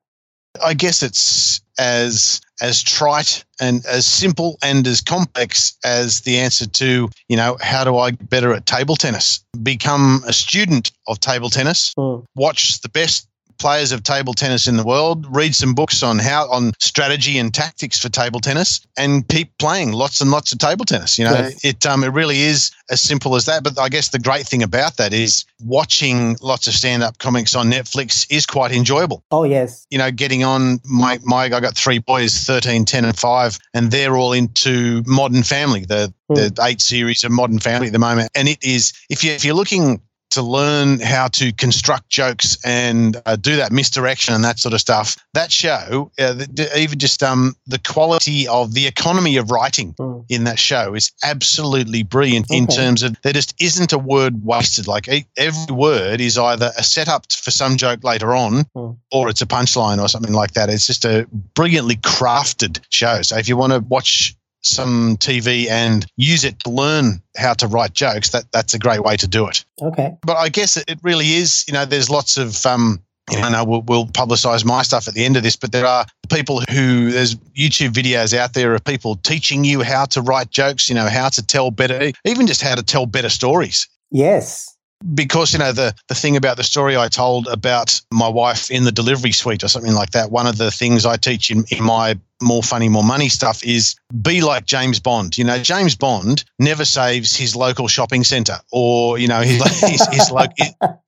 I 0.62 0.74
guess 0.74 1.02
it's 1.02 1.60
as 1.78 2.40
as 2.60 2.82
trite 2.82 3.44
and 3.60 3.84
as 3.86 4.06
simple 4.06 4.56
and 4.62 4.86
as 4.86 5.00
complex 5.00 5.76
as 5.84 6.20
the 6.20 6.38
answer 6.38 6.66
to, 6.66 7.08
you 7.28 7.36
know, 7.36 7.56
how 7.60 7.82
do 7.82 7.96
I 7.96 8.12
get 8.12 8.30
better 8.30 8.52
at 8.52 8.64
table 8.64 8.94
tennis? 8.94 9.44
Become 9.62 10.22
a 10.26 10.32
student 10.32 10.92
of 11.08 11.18
table 11.18 11.50
tennis, 11.50 11.92
mm. 11.98 12.24
watch 12.36 12.80
the 12.80 12.88
best 12.88 13.28
players 13.58 13.92
of 13.92 14.02
table 14.02 14.34
tennis 14.34 14.66
in 14.66 14.76
the 14.76 14.84
world, 14.84 15.26
read 15.34 15.54
some 15.54 15.74
books 15.74 16.02
on 16.02 16.18
how 16.18 16.50
on 16.50 16.72
strategy 16.78 17.38
and 17.38 17.52
tactics 17.52 17.98
for 17.98 18.08
table 18.08 18.40
tennis, 18.40 18.86
and 18.96 19.26
keep 19.28 19.56
playing 19.58 19.92
lots 19.92 20.20
and 20.20 20.30
lots 20.30 20.52
of 20.52 20.58
table 20.58 20.84
tennis. 20.84 21.18
You 21.18 21.24
know, 21.24 21.32
yes. 21.32 21.64
it 21.64 21.86
um, 21.86 22.04
it 22.04 22.08
really 22.08 22.40
is 22.40 22.70
as 22.90 23.00
simple 23.00 23.36
as 23.36 23.46
that. 23.46 23.64
But 23.64 23.78
I 23.78 23.88
guess 23.88 24.08
the 24.08 24.18
great 24.18 24.46
thing 24.46 24.62
about 24.62 24.96
that 24.96 25.12
is 25.12 25.44
watching 25.62 26.36
lots 26.40 26.66
of 26.66 26.74
stand 26.74 27.02
up 27.02 27.18
comics 27.18 27.54
on 27.54 27.70
Netflix 27.70 28.26
is 28.30 28.46
quite 28.46 28.72
enjoyable. 28.72 29.24
Oh 29.30 29.44
yes, 29.44 29.86
you 29.90 29.98
know, 29.98 30.10
getting 30.10 30.44
on 30.44 30.80
my 30.84 31.18
my 31.24 31.44
I 31.44 31.60
got 31.60 31.76
three 31.76 31.98
boys, 31.98 32.44
13, 32.44 32.84
10 32.84 33.04
and 33.04 33.18
five, 33.18 33.58
and 33.72 33.90
they're 33.90 34.16
all 34.16 34.32
into 34.32 35.02
Modern 35.06 35.42
Family, 35.42 35.84
the 35.84 36.12
the 36.28 36.52
hmm. 36.56 36.66
eight 36.66 36.80
series 36.80 37.24
of 37.24 37.30
Modern 37.30 37.58
Family 37.58 37.88
at 37.88 37.92
the 37.92 37.98
moment, 37.98 38.30
and 38.34 38.48
it 38.48 38.62
is 38.64 38.92
if 39.10 39.24
you 39.24 39.32
if 39.32 39.44
you're 39.44 39.54
looking 39.54 40.00
to 40.34 40.42
learn 40.42 41.00
how 41.00 41.28
to 41.28 41.52
construct 41.52 42.08
jokes 42.08 42.58
and 42.64 43.20
uh, 43.26 43.36
do 43.36 43.56
that 43.56 43.72
misdirection 43.72 44.34
and 44.34 44.44
that 44.44 44.58
sort 44.58 44.74
of 44.74 44.80
stuff. 44.80 45.16
That 45.32 45.50
show, 45.50 46.10
uh, 46.18 46.44
even 46.76 46.98
just 46.98 47.22
um, 47.22 47.56
the 47.66 47.78
quality 47.78 48.46
of 48.48 48.74
the 48.74 48.86
economy 48.86 49.36
of 49.36 49.50
writing 49.50 49.94
mm. 49.94 50.24
in 50.28 50.44
that 50.44 50.58
show 50.58 50.94
is 50.94 51.12
absolutely 51.22 52.02
brilliant 52.02 52.46
okay. 52.46 52.58
in 52.58 52.66
terms 52.66 53.02
of 53.02 53.16
there 53.22 53.32
just 53.32 53.54
isn't 53.60 53.92
a 53.92 53.98
word 53.98 54.44
wasted. 54.44 54.86
Like 54.86 55.08
every 55.36 55.74
word 55.74 56.20
is 56.20 56.36
either 56.36 56.72
a 56.76 56.82
setup 56.82 57.32
for 57.32 57.50
some 57.50 57.76
joke 57.76 58.04
later 58.04 58.34
on 58.34 58.64
mm. 58.76 58.96
or 59.12 59.28
it's 59.28 59.42
a 59.42 59.46
punchline 59.46 60.02
or 60.02 60.08
something 60.08 60.34
like 60.34 60.52
that. 60.52 60.68
It's 60.68 60.86
just 60.86 61.04
a 61.04 61.26
brilliantly 61.54 61.96
crafted 61.96 62.80
show. 62.90 63.22
So 63.22 63.36
if 63.36 63.48
you 63.48 63.56
want 63.56 63.72
to 63.72 63.80
watch 63.80 64.36
some 64.64 65.16
TV 65.18 65.68
and 65.68 66.06
use 66.16 66.44
it 66.44 66.58
to 66.60 66.70
learn 66.70 67.22
how 67.36 67.54
to 67.54 67.66
write 67.66 67.92
jokes, 67.92 68.30
that 68.30 68.50
that's 68.52 68.74
a 68.74 68.78
great 68.78 69.02
way 69.02 69.16
to 69.16 69.28
do 69.28 69.46
it. 69.46 69.64
Okay. 69.80 70.16
But 70.22 70.36
I 70.36 70.48
guess 70.48 70.76
it, 70.76 70.98
really 71.02 71.34
is. 71.34 71.64
You 71.66 71.74
know, 71.74 71.84
there's 71.84 72.08
lots 72.08 72.36
of 72.36 72.64
um, 72.64 73.02
you 73.30 73.38
know, 73.38 73.44
I 73.44 73.50
know 73.50 73.64
we'll, 73.64 73.82
we'll 73.82 74.06
publicize 74.06 74.64
my 74.64 74.82
stuff 74.82 75.08
at 75.08 75.14
the 75.14 75.24
end 75.24 75.36
of 75.36 75.42
this, 75.42 75.56
but 75.56 75.72
there 75.72 75.86
are 75.86 76.06
people 76.30 76.60
who 76.70 77.10
there's 77.10 77.34
YouTube 77.56 77.90
videos 77.90 78.36
out 78.36 78.54
there 78.54 78.74
of 78.74 78.84
people 78.84 79.16
teaching 79.16 79.64
you 79.64 79.82
how 79.82 80.04
to 80.06 80.22
write 80.22 80.50
jokes, 80.50 80.88
you 80.88 80.94
know, 80.94 81.08
how 81.08 81.28
to 81.30 81.44
tell 81.44 81.70
better, 81.70 82.12
even 82.24 82.46
just 82.46 82.62
how 82.62 82.74
to 82.74 82.82
tell 82.82 83.06
better 83.06 83.28
stories. 83.28 83.88
Yes 84.10 84.74
because 85.14 85.52
you 85.52 85.58
know 85.58 85.72
the 85.72 85.94
the 86.08 86.14
thing 86.14 86.36
about 86.36 86.56
the 86.56 86.64
story 86.64 86.96
I 86.96 87.08
told 87.08 87.46
about 87.48 88.00
my 88.10 88.28
wife 88.28 88.70
in 88.70 88.84
the 88.84 88.92
delivery 88.92 89.32
suite 89.32 89.62
or 89.62 89.68
something 89.68 89.92
like 89.92 90.12
that. 90.12 90.30
One 90.30 90.46
of 90.46 90.56
the 90.56 90.70
things 90.70 91.04
I 91.04 91.16
teach 91.16 91.50
in, 91.50 91.64
in 91.70 91.84
my 91.84 92.18
more 92.44 92.62
funny, 92.62 92.88
more 92.88 93.02
money 93.02 93.28
stuff 93.28 93.64
is 93.64 93.96
be 94.22 94.40
like 94.40 94.66
James 94.66 95.00
Bond. 95.00 95.36
You 95.36 95.44
know, 95.44 95.58
James 95.58 95.96
Bond 95.96 96.44
never 96.58 96.84
saves 96.84 97.36
his 97.36 97.56
local 97.56 97.88
shopping 97.88 98.24
centre 98.24 98.58
or 98.70 99.18
you 99.18 99.28
know 99.28 99.40
his 99.40 99.62
his, 99.80 100.06
his, 100.08 100.30
lo- 100.30 100.46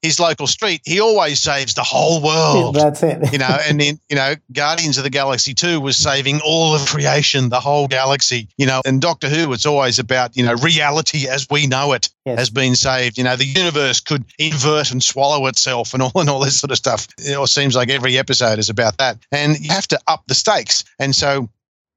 his, 0.03 0.19
local 0.19 0.47
street. 0.47 0.81
He 0.85 1.01
always 1.01 1.41
saves 1.41 1.75
the 1.75 1.83
whole 1.83 2.23
world. 2.23 2.75
That's 2.87 3.03
it. 3.03 3.33
you 3.33 3.39
know, 3.39 3.57
and 3.69 3.81
then 3.81 4.01
you 4.09 4.17
know, 4.17 4.35
Guardians 4.53 4.99
of 4.99 5.05
the 5.05 5.11
Galaxy 5.11 5.55
Two 5.55 5.81
was 5.81 5.97
saving 5.97 6.41
all 6.45 6.75
of 6.75 6.87
creation, 6.87 7.49
the 7.49 7.61
whole 7.61 7.87
galaxy. 7.87 8.49
You 8.57 8.67
know, 8.67 8.83
and 8.85 9.01
Doctor 9.01 9.29
Who, 9.29 9.53
it's 9.53 9.67
always 9.67 9.99
about 9.99 10.37
you 10.37 10.45
know 10.45 10.55
reality 10.55 11.29
as 11.29 11.47
we 11.51 11.67
know 11.67 11.93
it 11.93 12.09
yes. 12.25 12.39
has 12.39 12.51
been 12.51 12.75
saved. 12.75 13.19
You 13.19 13.25
know, 13.25 13.37
the 13.37 13.45
universe 13.45 14.01
could 14.01 14.25
invert 14.39 14.91
and 14.91 15.03
swallow 15.03 15.47
itself 15.47 15.95
and 15.95 16.03
all 16.03 16.13
and 16.17 16.29
all 16.29 16.41
this 16.41 16.59
sort 16.59 16.71
of 16.71 16.77
stuff. 16.77 17.07
It 17.19 17.35
all 17.35 17.47
seems 17.47 17.75
like 17.75 17.89
every 17.89 18.19
episode 18.19 18.59
is 18.59 18.69
about 18.69 18.99
that, 18.99 19.19
and 19.33 19.59
you 19.59 19.71
have 19.71 19.87
to 19.89 20.01
up 20.07 20.25
the 20.27 20.35
stakes. 20.35 20.85
And 20.99 21.15
so, 21.15 21.26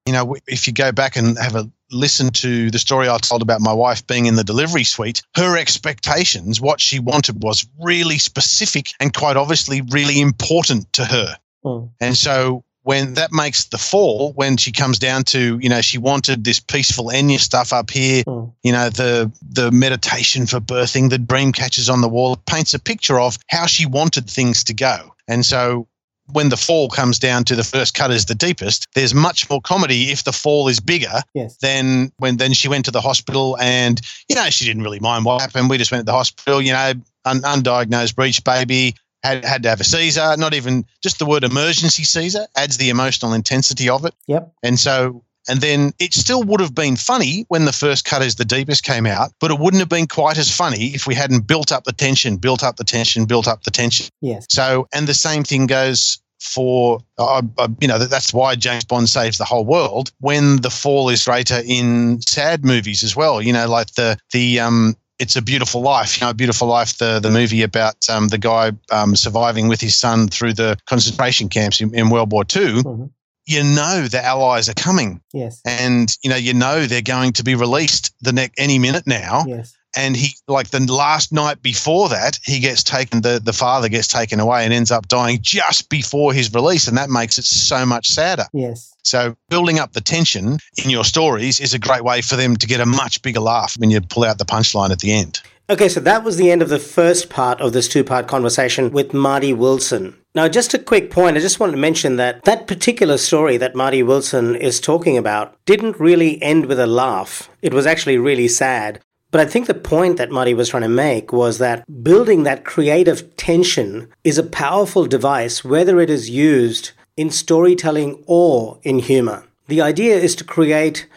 you 0.06 0.14
know, 0.14 0.36
if 0.48 0.68
you 0.68 0.74
go 0.74 0.92
back 0.92 1.16
and 1.16 1.38
have 1.38 1.56
a 1.56 1.70
listen 1.92 2.30
to 2.32 2.70
the 2.72 2.80
story 2.80 3.10
I 3.10 3.18
told 3.18 3.42
about 3.42 3.62
my 3.62 3.74
wife 3.74 4.06
being 4.06 4.26
in 4.26 4.36
the 4.36 4.44
delivery 4.44 4.84
suite, 4.84 5.22
her 5.36 5.58
expectations, 5.58 6.62
what 6.62 6.80
she 6.82 7.00
wanted 7.00 7.44
was 7.44 7.68
really 7.80 8.18
specific 8.18 8.92
and 9.00 9.14
quite 9.14 9.38
obviously 9.38 9.82
really 9.82 10.22
important 10.22 10.92
to 10.94 11.06
her. 11.06 11.38
Mm. 11.66 11.90
And 12.00 12.16
so 12.16 12.64
when 12.84 13.16
that 13.16 13.32
makes 13.32 13.66
the 13.66 13.78
fall, 13.78 14.34
when 14.34 14.58
she 14.58 14.72
comes 14.72 14.98
down 15.00 15.24
to, 15.24 15.60
you 15.60 15.70
know, 15.70 15.82
she 15.82 15.98
wanted 15.98 16.44
this 16.44 16.60
peaceful 16.60 17.10
Enya 17.10 17.40
stuff 17.40 17.74
up 17.74 17.92
here, 17.92 18.24
mm. 18.24 18.52
you 18.64 18.72
know, 18.72 18.90
the 18.90 19.32
the 19.48 19.72
meditation 19.72 20.46
for 20.46 20.60
birthing, 20.60 21.10
the 21.10 21.18
dream 21.18 21.52
catches 21.52 21.90
on 21.90 22.02
the 22.02 22.10
wall, 22.10 22.36
paints 22.36 22.74
a 22.74 22.80
picture 22.80 23.20
of 23.20 23.38
how 23.48 23.66
she 23.66 23.86
wanted 23.86 24.30
things 24.30 24.64
to 24.66 24.74
go. 24.74 25.14
And 25.28 25.46
so 25.46 25.88
when 26.32 26.50
the 26.50 26.58
fall 26.58 26.90
comes 26.90 27.20
down 27.20 27.44
to 27.46 27.56
the 27.56 27.64
first 27.64 27.94
cut 27.94 28.12
is 28.12 28.26
the 28.26 28.36
deepest, 28.36 28.88
there's 28.94 29.14
much 29.14 29.50
more 29.50 29.62
comedy 29.62 30.12
if 30.12 30.24
the 30.24 30.32
fall 30.32 30.68
is 30.68 30.80
bigger 30.80 31.22
yes. 31.34 31.58
than 31.58 32.12
when 32.18 32.38
then 32.38 32.54
she 32.54 32.68
went 32.68 32.86
to 32.86 32.92
the 32.92 33.02
hospital 33.02 33.58
and, 33.60 34.02
you 34.28 34.36
know, 34.36 34.50
she 34.50 34.66
didn't 34.66 34.84
really 34.84 35.00
mind 35.00 35.26
what 35.26 35.42
happened. 35.42 35.70
We 35.70 35.78
just 35.78 35.92
went 35.92 36.02
to 36.02 36.06
the 36.06 36.14
hospital, 36.14 36.62
you 36.62 36.74
know, 36.74 36.94
un- 37.26 37.42
undiagnosed 37.42 38.16
breech 38.16 38.44
baby 38.44 38.96
had 39.24 39.44
had 39.44 39.64
to 39.64 39.70
have 39.70 39.82
a 39.82 39.84
Caesar. 39.84 40.36
Not 40.38 40.54
even 40.54 40.86
just 41.02 41.20
the 41.20 41.26
word 41.26 41.44
emergency 41.44 42.04
Caesar 42.04 42.48
adds 42.56 42.78
the 42.78 42.90
emotional 42.90 43.34
intensity 43.34 43.90
of 43.90 44.06
it. 44.06 44.14
Yep. 44.28 44.54
And 44.64 44.80
so 44.80 45.24
And 45.50 45.62
then 45.62 45.94
it 46.00 46.14
still 46.14 46.44
would 46.44 46.62
have 46.62 46.76
been 46.76 46.96
funny 46.96 47.44
when 47.48 47.66
the 47.66 47.74
first 47.74 48.06
cut 48.06 48.22
is 48.22 48.36
the 48.36 48.46
deepest 48.46 48.84
came 48.84 49.08
out, 49.08 49.34
but 49.40 49.50
it 49.50 49.60
wouldn't 49.60 49.82
have 49.82 49.90
been 49.90 50.08
quite 50.08 50.38
as 50.38 50.56
funny 50.56 50.88
if 50.94 51.08
we 51.08 51.16
hadn't 51.16 51.48
built 51.48 51.72
up 51.72 51.86
the 51.86 51.92
tension, 51.92 52.38
built 52.38 52.64
up 52.64 52.76
the 52.76 52.84
tension, 52.84 53.26
built 53.26 53.48
up 53.48 53.64
the 53.64 53.72
tension. 53.72 54.08
Yes. 54.22 54.46
So, 54.50 54.88
and 54.94 55.08
the 55.08 55.14
same 55.16 55.44
thing 55.44 55.66
goes 55.66 56.20
for 56.40 57.00
uh, 57.18 57.42
uh, 57.58 57.68
you 57.82 57.88
know 57.88 57.98
that's 57.98 58.34
why 58.34 58.56
James 58.56 58.86
Bond 58.86 59.10
saves 59.10 59.38
the 59.38 59.44
whole 59.44 59.66
world 59.66 60.12
when 60.22 60.58
the 60.62 60.70
fall 60.70 61.10
is 61.10 61.26
greater 61.26 61.62
in 61.66 62.22
sad 62.22 62.64
movies 62.64 63.04
as 63.04 63.16
well. 63.16 63.42
You 63.42 63.54
know, 63.54 63.68
like 63.68 63.96
the 63.96 64.18
the 64.32 64.60
um. 64.60 64.96
It's 65.22 65.36
a 65.36 65.42
Beautiful 65.42 65.82
Life, 65.82 66.18
you 66.18 66.26
know, 66.26 66.32
a 66.32 66.34
Beautiful 66.34 66.70
Life, 66.70 66.98
the, 66.98 67.20
the 67.20 67.30
movie 67.30 67.62
about 67.62 68.10
um, 68.10 68.30
the 68.30 68.38
guy 68.38 68.72
um, 68.90 69.18
surviving 69.18 69.68
with 69.68 69.82
his 69.82 69.94
son 69.94 70.30
through 70.30 70.54
the 70.54 70.78
concentration 70.86 71.50
camps 71.50 71.82
in, 71.82 71.94
in 71.94 72.10
World 72.10 72.32
War 72.32 72.44
II. 72.44 72.84
Mm-hmm 72.84 73.06
you 73.50 73.64
know 73.64 74.08
the 74.08 74.24
allies 74.24 74.70
are 74.70 74.74
coming. 74.74 75.22
Yes. 75.34 75.62
And 75.66 76.16
you 76.24 76.30
know 76.30 76.36
you 76.36 76.54
know 76.54 76.86
they're 76.86 77.02
going 77.02 77.34
to 77.34 77.44
be 77.44 77.56
released 77.56 78.14
the 78.22 78.32
next 78.32 78.60
any 78.60 78.80
minute 78.80 79.06
now. 79.08 79.46
Yes 79.48 79.76
and 79.96 80.16
he 80.16 80.36
like 80.48 80.70
the 80.70 80.80
last 80.92 81.32
night 81.32 81.62
before 81.62 82.10
that 82.10 82.40
he 82.44 82.60
gets 82.60 82.84
taken 82.84 83.22
the 83.22 83.42
the 83.44 83.54
father 83.54 83.90
gets 83.90 84.08
taken 84.08 84.40
away 84.40 84.64
and 84.64 84.74
ends 84.74 84.92
up 84.92 85.08
dying 85.08 85.40
just 85.42 85.90
before 85.90 86.34
his 86.34 86.54
release 86.54 86.88
and 86.88 86.98
that 86.98 87.10
makes 87.10 87.38
it 87.38 87.46
so 87.46 87.86
much 87.86 88.08
sadder 88.08 88.46
yes 88.54 88.94
so 89.04 89.36
building 89.50 89.80
up 89.80 89.94
the 89.94 90.02
tension 90.02 90.60
in 90.84 90.90
your 90.90 91.04
stories 91.04 91.60
is 91.60 91.74
a 91.74 91.80
great 91.80 92.04
way 92.04 92.22
for 92.22 92.36
them 92.36 92.56
to 92.56 92.68
get 92.68 92.80
a 92.80 92.86
much 92.86 93.22
bigger 93.22 93.40
laugh 93.40 93.76
when 93.80 93.90
you 93.90 94.00
pull 94.00 94.24
out 94.24 94.38
the 94.38 94.46
punchline 94.46 94.92
at 94.92 95.00
the 95.00 95.12
end 95.12 95.42
Okay, 95.72 95.88
so 95.88 96.00
that 96.00 96.24
was 96.24 96.38
the 96.38 96.50
end 96.50 96.64
of 96.64 96.70
the 96.70 96.80
first 96.80 97.30
part 97.30 97.62
of 97.62 97.74
this 97.74 97.88
two 97.88 98.04
part 98.04 98.28
conversation 98.28 98.90
with 98.90 99.14
Marty 99.14 99.54
Wilson. 99.54 100.19
Now, 100.36 100.48
just 100.48 100.76
a 100.76 100.80
quick 100.80 101.10
point, 101.10 101.38
I 101.38 101.40
just 101.40 101.60
wanted 101.60 101.72
to 101.72 101.80
mention 101.80 102.18
that 102.18 102.44
that 102.44 102.68
particular 102.68 103.18
story 103.18 103.58
that 103.58 103.76
Marty 103.76 104.04
Wilson 104.04 104.56
is 104.56 104.80
talking 104.80 105.18
about 105.18 105.58
didn't 105.66 106.00
really 106.00 106.40
end 106.42 106.68
with 106.68 106.80
a 106.80 106.86
laugh. 106.86 107.50
It 107.64 107.74
was 107.74 107.88
actually 107.88 108.18
really 108.20 108.48
sad. 108.48 109.02
But 109.32 109.42
I 109.42 109.46
think 109.46 109.66
the 109.66 109.74
point 109.74 110.18
that 110.18 110.32
Marty 110.32 110.54
was 110.54 110.70
trying 110.70 110.84
to 110.84 110.90
make 110.90 111.34
was 111.34 111.58
that 111.58 111.84
building 112.04 112.44
that 112.44 112.64
creative 112.64 113.36
tension 113.38 114.08
is 114.24 114.38
a 114.38 114.44
powerful 114.44 115.06
device, 115.06 115.64
whether 115.64 116.00
it 116.00 116.12
is 116.12 116.30
used 116.30 116.92
in 117.18 117.32
storytelling 117.32 118.24
or 118.28 118.80
in 118.84 119.00
humor. 119.00 119.46
The 119.68 119.82
idea 119.82 120.16
is 120.16 120.36
to 120.36 120.44
create 120.44 121.08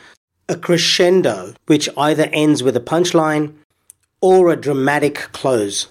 a 0.48 0.56
crescendo, 0.56 1.54
which 1.66 1.88
either 1.96 2.28
ends 2.32 2.62
with 2.62 2.76
a 2.76 2.80
punchline 2.80 3.54
or 4.20 4.50
a 4.50 4.56
dramatic 4.56 5.16
close. 5.32 5.88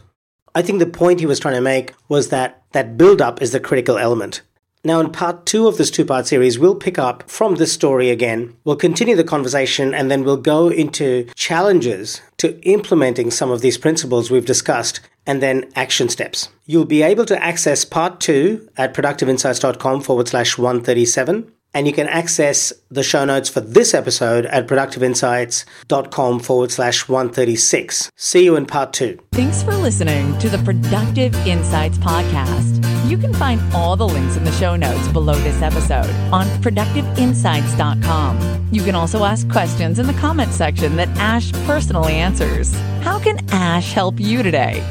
I 0.54 0.62
think 0.62 0.80
the 0.80 0.86
point 0.86 1.20
he 1.20 1.26
was 1.26 1.40
trying 1.40 1.56
to 1.56 1.62
make 1.62 1.94
was 2.08 2.30
that 2.30 2.61
that 2.72 2.98
build 2.98 3.22
up 3.22 3.42
is 3.42 3.52
the 3.52 3.60
critical 3.60 3.98
element. 3.98 4.42
Now, 4.84 5.00
in 5.00 5.12
part 5.12 5.46
two 5.46 5.68
of 5.68 5.78
this 5.78 5.92
two 5.92 6.06
part 6.06 6.26
series, 6.26 6.58
we'll 6.58 6.76
pick 6.76 6.98
up 6.98 7.30
from 7.30 7.56
this 7.56 7.72
story 7.72 8.10
again. 8.10 8.56
We'll 8.64 8.76
continue 8.76 9.16
the 9.16 9.24
conversation 9.24 9.94
and 9.94 10.10
then 10.10 10.24
we'll 10.24 10.38
go 10.38 10.70
into 10.70 11.26
challenges 11.36 12.22
to 12.38 12.60
implementing 12.62 13.30
some 13.30 13.52
of 13.52 13.62
these 13.62 13.78
principles 13.78 14.32
we've 14.32 14.46
discussed 14.46 15.00
and 15.28 15.40
then 15.40 15.72
action 15.76 16.10
steps. 16.10 16.50
You'll 16.66 16.86
be 16.86 17.04
able 17.04 17.26
to 17.26 17.44
access 17.44 17.86
part 17.86 18.20
two 18.20 18.68
at 18.76 18.96
productiveinsights.com 18.96 20.02
forward 20.02 20.28
slash 20.28 20.58
137. 20.58 21.52
And 21.74 21.88
you 21.88 21.94
can 21.94 22.08
access 22.08 22.74
the 22.90 23.04
show 23.04 23.24
notes 23.24 23.48
for 23.48 23.62
this 23.62 23.94
episode 23.94 24.46
at 24.48 24.68
productiveinsights.com 24.68 26.40
forward 26.42 26.72
slash 26.72 27.08
136. 27.08 28.12
See 28.16 28.44
you 28.44 28.58
in 28.58 28.66
part 28.66 28.92
two. 28.92 29.18
Thanks 29.32 29.64
for 29.64 29.74
listening 29.76 30.38
to 30.40 30.50
the 30.50 30.58
Productive 30.60 31.34
Insights 31.48 31.98
Podcast. 31.98 32.86
You 33.10 33.18
can 33.18 33.34
find 33.34 33.62
all 33.74 33.96
the 33.96 34.08
links 34.08 34.36
in 34.36 34.44
the 34.44 34.52
show 34.54 34.76
notes 34.76 35.08
below 35.10 35.36
this 35.36 35.62
episode 35.62 36.10
on 36.34 36.48
productiveinsights.com. 36.62 38.68
You 38.72 38.84
can 38.84 38.96
also 38.96 39.24
ask 39.24 39.50
questions 39.50 40.00
in 40.00 40.08
the 40.08 40.14
comment 40.14 40.52
section 40.54 40.96
that 40.96 41.10
Ash 41.18 41.52
personally 41.66 42.14
answers. 42.14 42.74
How 43.02 43.20
can 43.20 43.40
Ash 43.52 43.94
help 43.94 44.20
you 44.20 44.44
today? 44.44 44.84